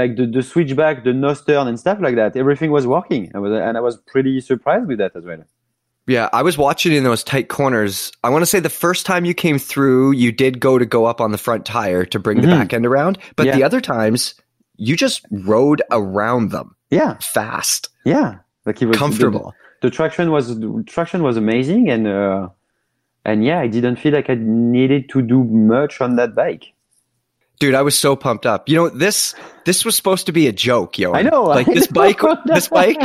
[0.00, 3.22] like the, the switchback, the nose turn and stuff like that, everything was working.
[3.34, 5.42] I was, and I was pretty surprised with that as well.
[6.08, 8.10] Yeah, I was watching in those tight corners.
[8.24, 11.04] I want to say the first time you came through, you did go to go
[11.04, 12.58] up on the front tire to bring the Mhm.
[12.58, 13.54] back end around, but Yeah.
[13.56, 14.34] the other times
[14.76, 18.36] you just rode around them Yeah, fast, yeah.
[18.64, 19.54] Like it was comfortable.
[19.82, 22.48] The, the traction was the traction was amazing, and uh,
[23.26, 26.72] and yeah, I didn't feel like I needed to do much on that bike.
[27.58, 28.68] Dude, I was so pumped up.
[28.68, 31.12] You know, this this was supposed to be a joke, yo.
[31.12, 32.00] I know, Like I this know.
[32.02, 32.98] bike this bike.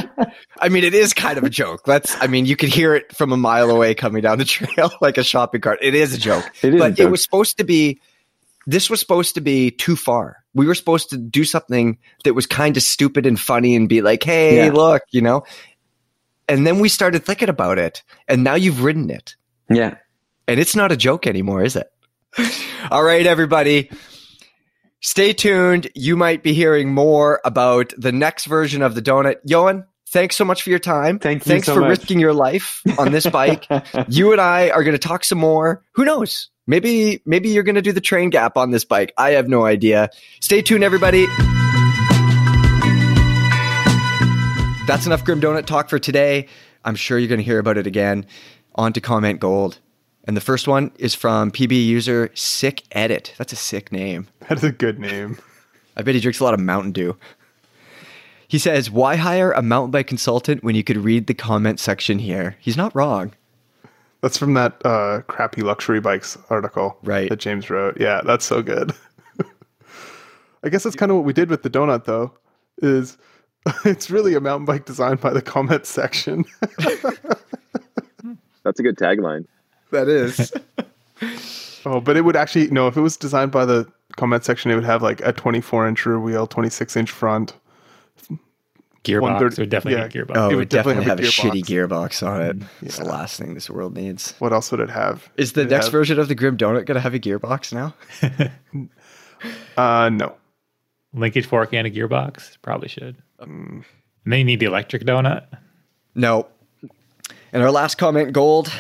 [0.59, 1.85] I mean, it is kind of a joke.
[1.85, 4.91] That's I mean, you could hear it from a mile away coming down the trail
[5.01, 5.79] like a shopping cart.
[5.81, 6.45] It is a joke.
[6.61, 7.99] It is but it was supposed to be
[8.67, 10.37] this was supposed to be too far.
[10.53, 14.01] We were supposed to do something that was kind of stupid and funny and be
[14.01, 14.71] like, "Hey, Yeah.
[14.71, 15.43] look," you know?
[16.47, 19.35] And then we started thinking about it, and now you've ridden it.
[19.69, 19.95] Yeah,
[20.47, 21.87] And it's not a joke anymore, is it?
[22.91, 23.89] All right, everybody.
[25.05, 25.89] Stay tuned.
[25.95, 29.35] You might be hearing more about the next version of the donut.
[29.45, 31.19] Yoann, thanks so much for your time.
[31.19, 31.89] Thank you Thanks so for much.
[31.89, 33.67] risking your life on this bike.
[34.07, 35.83] you and I are going to talk some more.
[35.95, 36.49] Who knows?
[36.67, 39.13] Maybe maybe you're going to do the train gap on this bike.
[39.17, 40.09] I have no idea.
[40.39, 41.25] Stay tuned everybody.
[44.87, 46.47] That's enough Grim Donut talk for today.
[46.85, 48.25] I'm sure you're going to hear about it again.
[48.75, 49.79] On to comment gold.
[50.25, 53.33] And the first one is from PB user Sick Edit.
[53.37, 54.27] That's a sick name.
[54.49, 55.37] That is a good name.
[55.95, 57.15] I bet he drinks a lot of Mountain Dew.
[58.47, 62.19] He says, Why hire a mountain bike consultant when you could read the comment section
[62.19, 62.55] here?
[62.59, 63.33] He's not wrong.
[64.21, 67.29] That's from that uh, crappy luxury bikes article Right.
[67.29, 67.99] that James wrote.
[67.99, 68.91] Yeah, that's so good.
[70.63, 72.31] I guess that's kind of what we did with the donut, though.
[72.81, 73.17] Is
[73.85, 76.43] it's really a mountain bike designed by the comment section.
[78.63, 79.45] That's a good tagline.
[79.93, 80.51] That is.
[81.85, 82.87] oh, but it would actually no.
[82.87, 86.05] If it was designed by the comment section, it would have like a 24 inch
[86.05, 87.53] rear wheel, 26 inch front.
[89.03, 89.51] Gearbox.
[89.53, 90.07] It would definitely yeah.
[90.07, 90.37] get gearbox.
[90.37, 92.57] oh, It it would would definitely, definitely have, have a, a shitty gearbox on it.
[92.81, 94.33] It's the last thing this world needs.
[94.39, 95.29] What else would it have?
[95.35, 97.73] Is the It'd next have- version of the Grim Donut going to have a gearbox
[97.73, 97.93] now?
[99.75, 100.35] Uh, no.
[101.13, 102.57] Linkage fork and a gearbox.
[102.61, 103.17] Probably should.
[103.41, 103.83] Mm.
[104.23, 105.45] And then you need the electric donut.
[106.15, 106.47] No.
[107.51, 108.71] And our last comment, gold,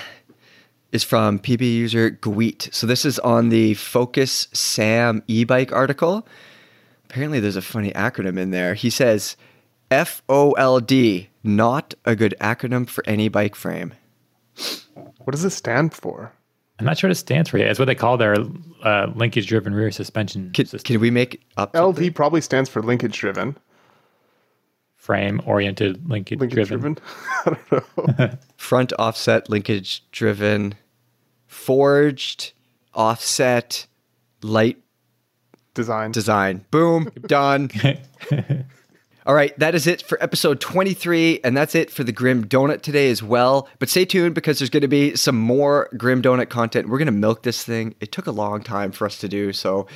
[0.93, 2.73] is from PB user Gweet.
[2.73, 6.27] So this is on the Focus Sam e-bike article.
[7.05, 8.73] Apparently, there's a funny acronym in there.
[8.75, 9.35] He says
[9.91, 13.93] FOLD, not a good acronym for any bike frame.
[14.93, 16.31] What does it stand for?
[16.79, 17.69] I'm not sure what it stands for yet.
[17.69, 18.35] It's what they call their
[18.83, 20.93] uh, linkage driven rear suspension Can, system.
[20.95, 22.05] can we make up something?
[22.07, 23.55] LD probably stands for linkage driven.
[24.95, 26.93] frame oriented linkage, Linkage driven.
[26.95, 27.03] driven.
[27.45, 27.57] I
[28.07, 28.29] don't know.
[28.57, 30.75] front offset linkage driven
[31.53, 32.51] forged
[32.93, 33.87] offset
[34.41, 34.77] light
[35.73, 36.11] Design.
[36.11, 36.65] design.
[36.71, 37.69] Boom, done.
[39.25, 42.81] All right, that is it for episode 23, and that's it for the Grim Donut
[42.81, 43.69] today as well.
[43.79, 46.89] But stay tuned because there's going to be some more Grim Donut content.
[46.89, 47.95] We're going to milk this thing.
[48.01, 49.87] It took a long time for us to do, so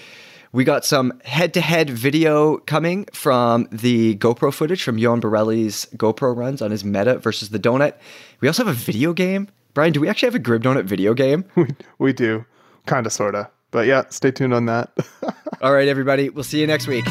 [0.54, 6.62] we got some head-to-head video coming from the GoPro footage from Yoann Barelli's GoPro runs
[6.62, 7.96] on his Meta versus the Donut.
[8.40, 9.50] We also have a video game.
[9.78, 11.45] Brian, do we actually have a Donut video game?
[11.56, 11.68] we,
[11.99, 12.44] we do.
[12.88, 13.45] Kind of, sort of.
[13.70, 14.90] But yeah, stay tuned on that.
[15.62, 16.30] All right, everybody.
[16.30, 17.06] We'll see you next week.